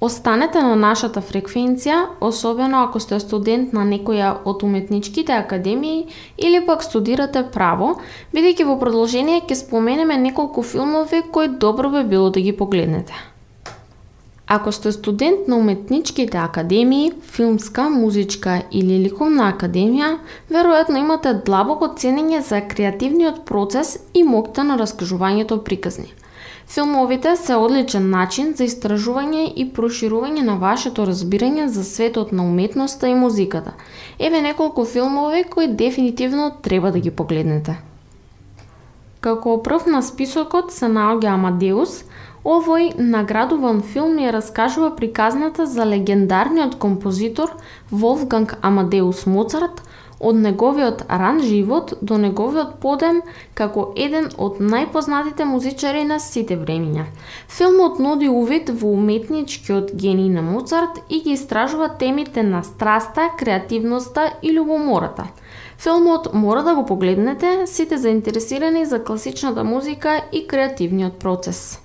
Останете 0.00 0.60
на 0.62 0.74
нашата 0.78 1.20
фреквенција, 1.22 1.96
особено 2.20 2.82
ако 2.82 3.00
сте 3.00 3.18
студент 3.22 3.72
на 3.72 3.82
некоја 3.86 4.32
од 4.44 4.62
уметничките 4.62 5.34
академии 5.34 6.06
или 6.38 6.60
пак 6.66 6.82
студирате 6.82 7.42
право, 7.54 7.96
бидејќи 8.34 8.66
во 8.66 8.78
продолжение 8.78 9.42
ќе 9.42 9.58
споменеме 9.64 10.16
неколку 10.18 10.62
филмови 10.62 11.22
кои 11.32 11.48
добро 11.48 11.90
би 11.90 12.04
било 12.14 12.30
да 12.30 12.40
ги 12.40 12.56
погледнете. 12.56 13.14
Ако 14.46 14.72
сте 14.72 14.92
студент 14.92 15.48
на 15.48 15.56
уметничките 15.56 16.38
академии, 16.38 17.12
филмска, 17.22 17.88
музичка 17.90 18.62
или 18.70 18.98
ликовна 19.04 19.52
академија, 19.52 20.18
веројатно 20.50 21.02
имате 21.02 21.34
длабоко 21.46 21.94
ценење 21.96 22.40
за 22.40 22.60
креативниот 22.60 23.44
процес 23.44 23.98
и 24.14 24.22
мокта 24.22 24.64
на 24.64 24.78
раскажувањето 24.78 25.62
приказни– 25.64 26.12
Филмовите 26.72 27.36
се 27.36 27.56
одличен 27.60 28.06
начин 28.10 28.54
за 28.56 28.64
истражување 28.64 29.42
и 29.60 29.66
проширување 29.76 30.40
на 30.46 30.54
вашето 30.56 31.04
разбирање 31.04 31.66
за 31.68 31.82
светот 31.84 32.30
на 32.32 32.46
уметноста 32.48 33.10
и 33.12 33.14
музиката. 33.14 33.74
Еве 34.18 34.40
неколку 34.40 34.86
филмови 34.88 35.44
кои 35.44 35.68
дефинитивно 35.68 36.46
треба 36.62 36.92
да 36.92 37.00
ги 37.00 37.10
погледнете. 37.10 37.76
Како 39.20 39.58
прв 39.62 39.84
на 39.86 40.00
списокот 40.02 40.72
се 40.72 40.88
наоѓа 40.88 41.34
Амадеус, 41.34 41.98
овој 42.40 42.94
наградуван 42.96 43.84
филм 43.92 44.16
ја 44.24 44.32
раскажува 44.32 44.94
приказната 44.96 45.66
за 45.66 45.84
легендарниот 45.84 46.78
композитор 46.78 47.52
Волфганг 47.90 48.56
Амадеус 48.62 49.26
Моцарт, 49.26 49.84
од 50.22 50.36
неговиот 50.36 51.02
ран 51.08 51.40
живот 51.42 51.94
до 52.00 52.16
неговиот 52.18 52.78
подем 52.80 53.20
како 53.58 53.88
еден 53.96 54.28
од 54.38 54.60
најпознатите 54.62 55.44
музичари 55.50 56.04
на 56.06 56.18
сите 56.22 56.56
времиња. 56.60 57.08
Филмот 57.50 57.98
нуди 57.98 58.28
увид 58.30 58.70
во 58.70 58.94
уметничкиот 58.94 59.92
гений 60.04 60.30
на 60.30 60.42
Моцарт 60.46 61.02
и 61.08 61.20
ги 61.26 61.34
истражува 61.34 61.88
темите 61.98 62.42
на 62.42 62.62
страста, 62.62 63.30
креативноста 63.38 64.30
и 64.42 64.54
љубомората. 64.54 65.26
Филмот 65.78 66.30
мора 66.34 66.62
да 66.62 66.74
го 66.74 66.86
погледнете 66.86 67.66
сите 67.66 67.98
заинтересирани 67.98 68.86
за 68.86 69.02
класичната 69.04 69.64
музика 69.64 70.20
и 70.32 70.46
креативниот 70.46 71.18
процес. 71.18 71.80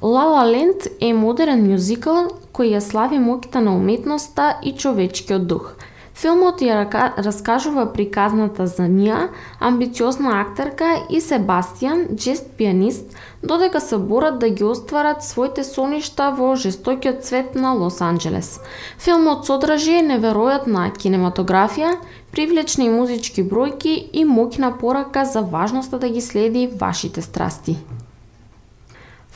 La 0.00 0.24
La 0.24 0.44
Land 0.48 0.88
е 1.00 1.12
модерен 1.12 1.66
мюзикл 1.68 2.32
кој 2.56 2.72
ја 2.72 2.80
слави 2.80 3.18
моќта 3.20 3.60
на 3.60 3.76
уметноста 3.76 4.54
и 4.64 4.72
човечкиот 4.72 5.46
дух– 5.46 5.74
Филмот 6.20 6.60
ја 6.60 6.82
раскажува 7.16 7.86
приказната 7.94 8.66
за 8.68 8.84
Мија, 8.92 9.20
амбициозна 9.56 10.34
актерка 10.42 10.90
и 11.08 11.16
Себастијан, 11.24 12.02
джест 12.12 12.50
пианист, 12.58 13.14
додека 13.42 13.80
се 13.80 13.96
борат 13.96 14.38
да 14.38 14.50
ги 14.50 14.64
остварат 14.64 15.24
своите 15.24 15.64
соништа 15.64 16.28
во 16.36 16.56
жестокиот 16.56 17.24
свет 17.24 17.54
на 17.54 17.72
Лос 17.72 18.02
Анджелес. 18.04 18.58
Филмот 18.98 19.48
содржи 19.48 20.02
неверојатна 20.10 20.90
кинематографија, 20.92 21.94
привлечни 22.36 22.90
музички 22.92 23.40
бројки 23.40 23.96
и 24.12 24.26
моќна 24.28 24.74
порака 24.76 25.24
за 25.24 25.40
важноста 25.40 25.98
да 25.98 26.12
ги 26.12 26.20
следи 26.20 26.66
вашите 26.66 27.22
страсти. 27.22 27.78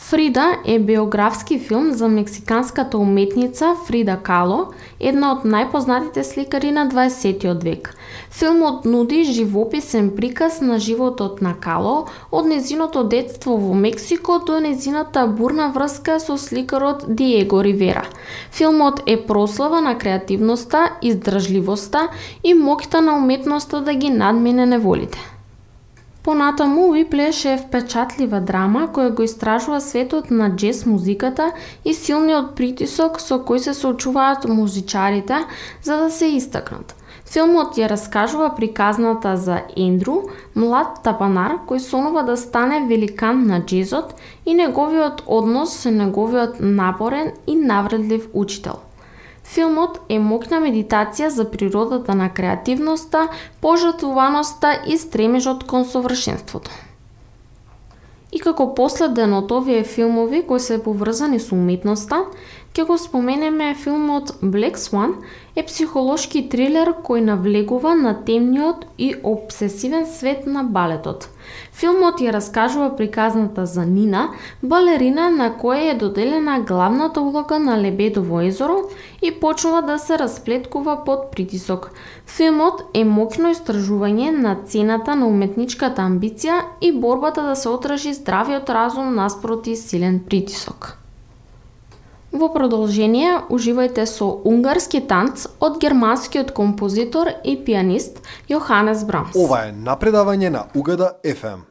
Фрида 0.05 0.57
е 0.65 0.79
биографски 0.79 1.59
филм 1.59 1.93
за 1.93 2.09
мексиканската 2.09 2.99
уметница 2.99 3.75
Фрида 3.87 4.19
Кало, 4.23 4.59
една 5.01 5.31
од 5.33 5.47
најпознатите 5.49 6.21
сликари 6.29 6.75
на 6.77 6.85
20 6.93 7.47
век. 7.65 7.89
Филмот 8.31 8.85
нуди 8.85 9.23
живописен 9.25 10.11
приказ 10.17 10.61
на 10.61 10.79
животот 10.79 11.41
на 11.41 11.55
Кало 11.57 12.05
од 12.31 12.45
незиното 12.45 13.05
детство 13.09 13.57
во 13.57 13.73
Мексико 13.75 14.43
до 14.47 14.61
незината 14.61 15.27
бурна 15.27 15.73
врска 15.73 16.21
со 16.21 16.37
сликарот 16.37 17.07
Диего 17.09 17.65
Ривера. 17.65 18.05
Филмот 18.53 19.01
е 19.07 19.17
прослава 19.27 19.81
на 19.81 19.97
креативноста, 19.99 20.91
издржливоста 21.01 22.09
и 22.45 22.53
моќта 22.53 23.01
на 23.01 23.17
уметноста 23.17 23.81
да 23.81 23.95
ги 23.95 24.11
надмине 24.11 24.67
неволите. 24.67 25.34
Понатаму 26.25 26.89
Уиплеш 26.91 27.45
е 27.45 27.59
впечатлива 27.61 28.39
драма 28.41 28.87
која 28.97 29.11
го 29.16 29.25
истражува 29.29 29.81
светот 29.85 30.31
на 30.31 30.47
джез 30.57 30.79
музиката 30.89 31.51
и 31.85 31.93
силниот 31.93 32.55
притисок 32.57 33.18
со 33.20 33.37
кој 33.51 33.61
се 33.64 33.75
соочуваат 33.77 34.47
музичарите 34.49 35.43
за 35.83 35.99
да 36.01 36.07
се 36.11 36.31
истакнат. 36.39 36.95
Филмот 37.35 37.77
ја 37.77 37.91
раскажува 37.93 38.49
приказната 38.57 39.37
за 39.37 39.59
Ендру, 39.77 40.16
млад 40.57 41.05
тапанар 41.05 41.59
кој 41.68 41.85
сонува 41.91 42.25
да 42.25 42.39
стане 42.41 42.81
великан 42.89 43.45
на 43.53 43.61
джезот 43.61 44.16
и 44.47 44.57
неговиот 44.57 45.22
однос 45.27 45.77
со 45.77 45.93
неговиот 45.93 46.57
напорен 46.61 47.37
и 47.47 47.57
навредлив 47.57 48.31
учител– 48.33 48.81
Филмот 49.45 50.01
е 50.09 50.19
мокна 50.19 50.59
медитација 50.65 51.29
за 51.29 51.45
природата 51.51 52.15
на 52.15 52.31
креативноста, 52.33 53.29
пожртвуваноста 53.61 54.81
и 54.89 54.99
стремежот 54.99 55.65
кон 55.69 55.85
совршенството. 55.85 56.71
И 58.33 58.41
како 58.43 58.73
последен 58.75 59.35
од 59.37 59.53
овие 59.55 59.85
филмови 59.85 60.41
кои 60.49 60.61
се 60.61 60.81
поврзани 60.83 61.39
со 61.39 61.55
уметноста, 61.55 62.25
ќе 62.75 62.87
го 62.89 62.97
споменеме 62.99 63.75
филмот 63.79 64.33
Black 64.43 64.81
Swan, 64.81 65.15
е 65.55 65.63
психолошки 65.63 66.49
трилер 66.51 66.97
кој 67.07 67.23
навлегува 67.29 67.95
на 67.95 68.17
темниот 68.25 68.89
и 68.99 69.15
обсесивен 69.23 70.09
свет 70.11 70.49
на 70.51 70.65
балетот. 70.65 71.29
Филмот 71.75 72.20
ја 72.22 72.31
раскажува 72.37 72.93
приказната 72.97 73.66
за 73.66 73.83
Нина, 73.87 74.29
балерина 74.62 75.27
на 75.31 75.49
која 75.59 75.91
е 75.91 75.99
доделена 75.99 76.61
главната 76.61 77.20
улога 77.20 77.59
на 77.59 77.75
Лебедово 77.83 78.41
езеро 78.47 78.77
и 79.22 79.33
почнува 79.41 79.83
да 79.83 79.99
се 79.99 80.18
расплеткува 80.18 81.05
под 81.05 81.31
притисок. 81.33 81.91
Филмот 82.27 82.85
е 82.95 83.05
мокно 83.05 83.51
истражување 83.51 84.31
на 84.31 84.57
цената 84.66 85.18
на 85.18 85.27
уметничката 85.27 86.07
амбиција 86.07 86.61
и 86.81 86.93
борбата 86.93 87.43
да 87.43 87.57
се 87.57 87.68
отражи 87.68 88.14
здравиот 88.14 88.70
разум 88.70 89.14
наспроти 89.14 89.77
силен 89.77 90.20
притисок. 90.29 91.04
Во 92.35 92.49
продолжение, 92.51 93.37
уживајте 93.47 94.09
со 94.11 94.26
унгарски 94.51 94.99
танц 95.07 95.45
од 95.62 95.76
германскиот 95.78 96.51
композитор 96.51 97.30
и 97.45 97.55
пианист 97.55 98.18
Јоханес 98.51 99.05
Брамс. 99.07 99.37
Ова 99.39 99.68
е 99.68 99.70
напредавање 99.70 100.51
на 100.51 100.64
Угада 100.74 101.12
FM. 101.22 101.62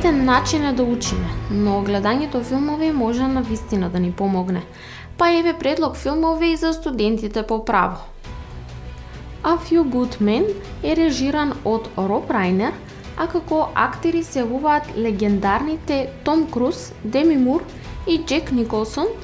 Еден 0.00 0.24
начин 0.24 0.64
е 0.64 0.72
да 0.72 0.82
учиме, 0.82 1.28
но 1.50 1.82
гледањето 1.84 2.40
филмови 2.42 2.88
може 2.92 3.26
на 3.28 3.42
вистина 3.42 3.90
да 3.90 4.00
ни 4.00 4.12
помогне. 4.12 4.62
Па 5.18 5.28
еве 5.30 5.52
предлог 5.52 5.96
филмови 5.96 6.46
и 6.52 6.56
за 6.56 6.72
студентите 6.72 7.42
по 7.42 7.64
право. 7.64 7.96
A 9.42 9.58
Few 9.58 9.82
Good 9.82 10.16
Men 10.22 10.46
е 10.82 10.96
режиран 10.96 11.52
од 11.64 11.88
Роб 11.98 12.30
Райнер, 12.30 12.72
а 13.16 13.26
како 13.26 13.68
актери 13.74 14.22
се 14.24 14.40
јавуваат 14.40 14.88
легендарните 14.96 16.06
Том 16.24 16.46
Круз, 16.46 16.92
Деми 17.04 17.36
Мур 17.36 17.60
и 18.08 18.22
Джек 18.24 18.52
Николсон– 18.52 19.06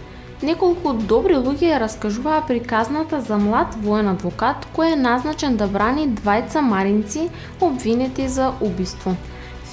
Неколку 0.42 0.92
добри 0.92 1.38
луѓе 1.40 1.70
ја 1.70 1.78
раскажуваа 1.80 2.42
приказната 2.46 3.22
за 3.24 3.38
млад 3.40 3.78
воен 3.80 4.08
адвокат 4.12 4.68
кој 4.76 4.92
е 4.92 4.96
назначен 5.00 5.56
да 5.56 5.66
брани 5.66 6.04
двајца 6.20 6.60
маринци 6.60 7.30
обвинети 7.60 8.28
за 8.28 8.52
убиство. 8.60 9.16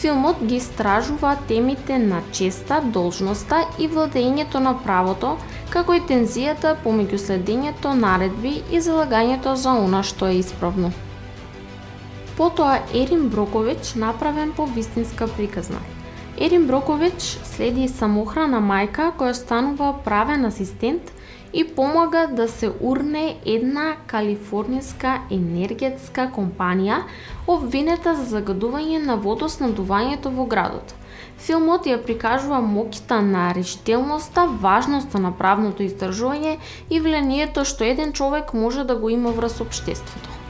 Филмот 0.04 0.36
ги 0.44 0.56
истражува 0.56 1.38
темите 1.48 1.98
на 1.98 2.18
честа, 2.32 2.82
должноста 2.84 3.62
и 3.80 3.86
владењето 3.88 4.60
на 4.60 4.74
правото, 4.76 5.30
како 5.72 5.96
и 5.96 6.02
тензијата 6.10 6.74
помеѓу 6.84 7.20
следењето 7.24 7.94
наредби 7.96 8.52
и 8.68 8.82
залагањето 8.84 9.54
за 9.62 9.78
она 9.86 10.02
што 10.04 10.28
е 10.28 10.42
исправно. 10.42 10.92
Потоа 12.36 12.82
Ерин 12.92 13.30
Брокович 13.30 13.94
направен 13.96 14.52
по 14.52 14.66
вистинска 14.66 15.30
приказна. 15.38 15.80
Ерин 16.38 16.68
Брокович 16.68 17.38
следи 17.56 17.88
самохрана 17.88 18.60
мајка 18.60 19.14
која 19.16 19.32
станува 19.40 19.94
правен 20.04 20.44
асистент 20.52 21.16
и 21.54 21.64
помага 21.76 22.28
да 22.28 22.48
се 22.48 22.72
урне 22.82 23.38
една 23.46 23.86
калифорнијска 24.10 25.14
енергетска 25.32 26.28
компанија 26.36 27.04
обвинета 27.48 28.16
за 28.18 28.26
загадување 28.38 29.00
на 29.06 29.18
водоснадувањето 29.18 30.34
во 30.34 30.46
градот. 30.46 30.96
Филмот 31.44 31.88
ја 31.90 31.98
прикажува 32.04 32.62
моќта 32.64 33.20
на 33.22 33.52
решителноста, 33.54 34.48
важноста 34.68 35.20
на 35.20 35.32
правното 35.32 35.84
издржување 35.84 36.58
и 36.90 37.02
влијанието 37.02 37.66
што 37.68 37.84
еден 37.84 38.14
човек 38.14 38.54
може 38.54 38.84
да 38.84 38.96
го 38.96 39.10
има 39.10 39.32
врз 39.32 39.62
општеството. 39.62 40.43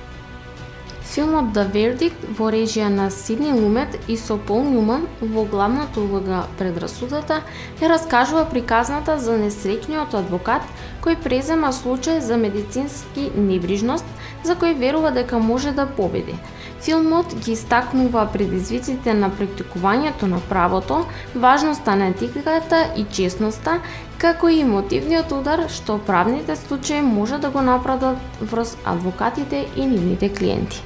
Филмот 1.13 1.51
The 1.53 1.67
Verdict 1.69 2.23
во 2.39 2.47
режија 2.49 2.87
на 2.89 3.11
Сидни 3.13 3.51
Лумет 3.53 3.99
и 4.09 4.15
со 4.17 4.33
Пол 4.47 4.63
Нјуман 4.65 5.03
во 5.21 5.43
главната 5.45 5.99
улога 6.01 6.39
предрасудата 6.57 7.35
ја 7.81 7.89
раскажува 7.91 8.47
приказната 8.49 9.19
за 9.21 9.35
несреќниот 9.37 10.15
адвокат 10.17 10.63
кој 11.03 11.19
презема 11.21 11.69
случај 11.69 12.17
за 12.17 12.39
медицински 12.41 13.27
небрижност 13.35 14.09
за 14.43 14.55
кој 14.57 14.73
верува 14.79 15.11
дека 15.13 15.37
може 15.37 15.75
да 15.77 15.85
победи. 15.85 16.33
Филмот 16.81 17.35
ги 17.45 17.53
истакнува 17.53 18.23
предизвиците 18.33 19.13
на 19.13 19.29
практикувањето 19.29 20.25
на 20.31 20.39
правото, 20.49 21.03
важноста 21.35 21.95
на 21.95 22.07
етиката 22.09 22.87
и 22.97 23.05
честноста, 23.05 23.77
како 24.17 24.49
и 24.49 24.65
мотивниот 24.65 25.31
удар 25.37 25.67
што 25.69 25.99
правните 26.09 26.55
случаи 26.55 27.05
може 27.05 27.37
да 27.37 27.53
го 27.53 27.61
направат 27.61 28.17
врз 28.41 28.75
адвокатите 28.95 29.67
и 29.77 29.85
нивните 29.85 30.33
клиенти. 30.33 30.81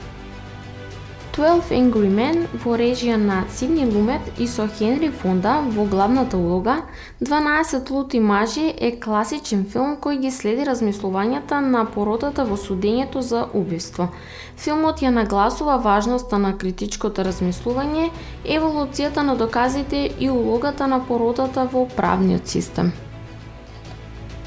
12 1.38 1.70
Angry 1.70 2.08
Men 2.10 2.48
во 2.64 2.74
режија 2.82 3.14
на 3.22 3.44
Сидни 3.54 3.84
Лумет 3.86 4.40
и 4.42 4.48
со 4.50 4.66
Хенри 4.66 5.12
Фонда 5.20 5.60
во 5.76 5.86
главната 5.86 6.38
улога, 6.38 6.78
12 7.22 7.92
лути 7.92 8.20
мажи 8.20 8.74
е 8.74 8.90
класичен 8.98 9.62
филм 9.70 10.00
кој 10.02 10.18
ги 10.26 10.32
следи 10.32 10.66
размислувањата 10.66 11.62
на 11.62 11.86
породата 11.86 12.42
во 12.42 12.58
судењето 12.58 13.22
за 13.22 13.46
убиство. 13.54 14.10
Филмот 14.58 15.06
ја 15.06 15.14
нагласува 15.14 15.78
важноста 15.78 16.42
на 16.42 16.58
критичкото 16.58 17.22
размислување, 17.22 18.10
еволуцијата 18.44 19.22
на 19.22 19.36
доказите 19.36 20.10
и 20.20 20.32
улогата 20.34 20.88
на 20.88 21.06
породата 21.06 21.70
во 21.72 21.86
правниот 21.86 22.48
систем. 22.48 22.96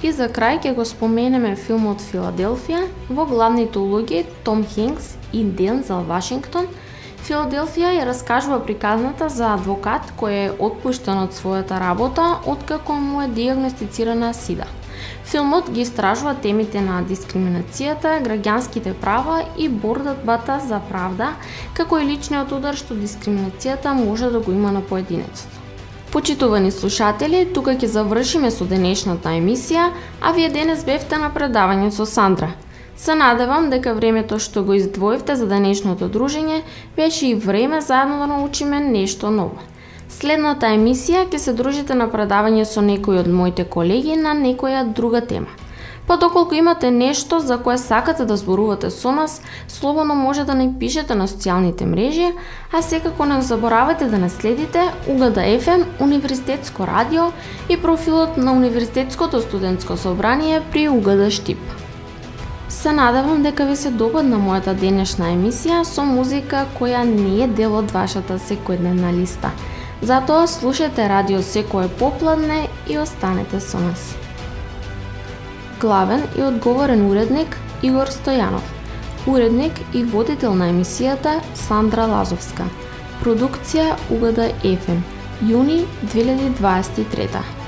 И 0.03 0.12
за 0.16 0.30
крај 0.32 0.62
ќе 0.64 0.70
го 0.76 0.84
споменеме 0.88 1.57
филмот 1.61 2.01
Филаделфија 2.01 2.86
во 3.12 3.26
главните 3.28 3.78
улоги 3.78 4.22
Том 4.44 4.62
Хинкс 4.64 5.16
и 5.32 5.44
Дензел 5.44 6.07
Вашингтон, 6.09 6.70
Филаделфија 7.26 7.90
ја 7.98 8.07
раскажува 8.09 8.62
приказната 8.64 9.28
за 9.28 9.53
адвокат 9.59 10.14
кој 10.16 10.38
е 10.38 10.53
отпуштен 10.57 11.20
од 11.26 11.36
својата 11.36 11.80
работа 11.82 12.30
откако 12.48 12.96
му 12.96 13.20
е 13.20 13.28
диагностицирана 13.28 14.32
СИДА. 14.34 14.70
Филмот 15.30 15.68
ги 15.70 15.84
истражува 15.84 16.32
темите 16.42 16.80
на 16.80 17.03
дискриминацијата, 17.05 18.16
граѓанските 18.24 18.96
права 19.05 19.42
и 19.59 19.68
борбата 19.68 20.61
за 20.64 20.80
правда, 20.88 21.34
како 21.76 22.01
и 22.01 22.09
личниот 22.09 22.57
удар 22.57 22.74
што 22.74 22.96
дискриминацијата 22.96 23.92
може 23.92 24.32
да 24.32 24.40
го 24.40 24.53
има 24.57 24.72
на 24.72 24.80
поединецот. 24.80 25.60
Почитувани 26.13 26.71
слушатели, 26.71 27.45
тука 27.55 27.77
ќе 27.77 27.87
завршиме 27.87 28.51
со 28.51 28.65
денешната 28.65 29.37
емисија, 29.37 29.93
а 30.21 30.33
вие 30.33 30.51
денес 30.51 30.83
бевте 30.85 31.19
на 31.19 31.31
предавање 31.31 31.91
со 31.91 32.07
Сандра– 32.07 32.51
Се 33.01 33.15
надевам 33.15 33.71
дека 33.73 33.95
времето 33.97 34.37
што 34.45 34.61
го 34.63 34.75
издвоивте 34.77 35.33
за 35.41 35.47
денешното 35.49 36.09
дружење 36.13 36.59
беше 36.97 37.31
и 37.31 37.35
време 37.35 37.81
заедно 37.81 38.19
да 38.21 38.27
научиме 38.27 38.81
нешто 38.81 39.31
ново. 39.33 39.57
Следната 40.09 40.69
емисија 40.77 41.23
ќе 41.31 41.39
се 41.41 41.55
дружите 41.57 41.97
на 41.97 42.11
предавање 42.13 42.67
со 42.69 42.85
некој 42.85 43.23
од 43.23 43.31
моите 43.33 43.65
колеги 43.65 44.19
на 44.21 44.35
некоја 44.37 44.83
друга 44.85 45.23
тема. 45.33 45.49
Па 46.11 46.17
доколку 46.17 46.55
имате 46.55 46.91
нешто 46.91 47.39
за 47.39 47.59
кое 47.59 47.79
сакате 47.79 48.25
да 48.25 48.37
зборувате 48.37 48.91
со 48.91 49.13
нас, 49.13 49.43
слободно 49.69 50.15
може 50.15 50.45
да 50.45 50.55
не 50.55 50.67
пишете 50.79 51.15
на 51.15 51.29
социјалните 51.29 51.85
мрежи, 51.87 52.33
а 52.73 52.83
секако 52.83 53.25
не 53.25 53.43
заборавате 53.43 54.09
да 54.11 54.19
не 54.19 54.29
следите 54.31 54.91
Угада 55.07 55.41
FM, 55.41 55.85
Универзитетско 56.01 56.87
радио 56.87 57.31
и 57.69 57.77
профилот 57.83 58.37
на 58.37 58.53
Универзитетското 58.53 59.41
студентско 59.41 59.97
собрание 59.97 60.63
при 60.73 60.89
Угада 60.89 61.31
Штип. 61.31 61.61
Се 62.69 62.93
надевам 62.93 63.43
дека 63.43 63.65
ви 63.65 63.77
се 63.77 63.91
допадна 63.91 64.41
мојата 64.43 64.75
денешна 64.75 65.31
емисија 65.31 65.85
со 65.87 66.03
музика 66.03 66.65
која 66.81 67.05
не 67.07 67.45
е 67.45 67.47
дел 67.47 67.77
од 67.79 67.95
вашата 67.95 68.39
секојдневна 68.39 69.15
листа. 69.15 69.55
Затоа 70.03 70.49
слушате 70.49 71.09
радио 71.09 71.43
секое 71.43 71.87
попладне 71.89 72.67
и 72.89 72.99
останете 72.99 73.61
со 73.61 73.79
нас. 73.79 74.30
Главен 75.81 76.22
и 76.37 76.43
одговорен 76.43 77.07
уредник 77.11 77.57
Игор 77.83 78.11
Стојанов. 78.12 78.66
Уредник 79.26 79.72
и 79.95 80.03
водител 80.05 80.53
на 80.55 80.68
емисијата 80.68 81.39
Сандра 81.57 82.05
Лазовска. 82.05 82.66
Продукција 83.22 83.95
Угада 84.12 84.51
ефем. 84.62 85.01
Јуни 85.41 85.87
2023 86.12 87.60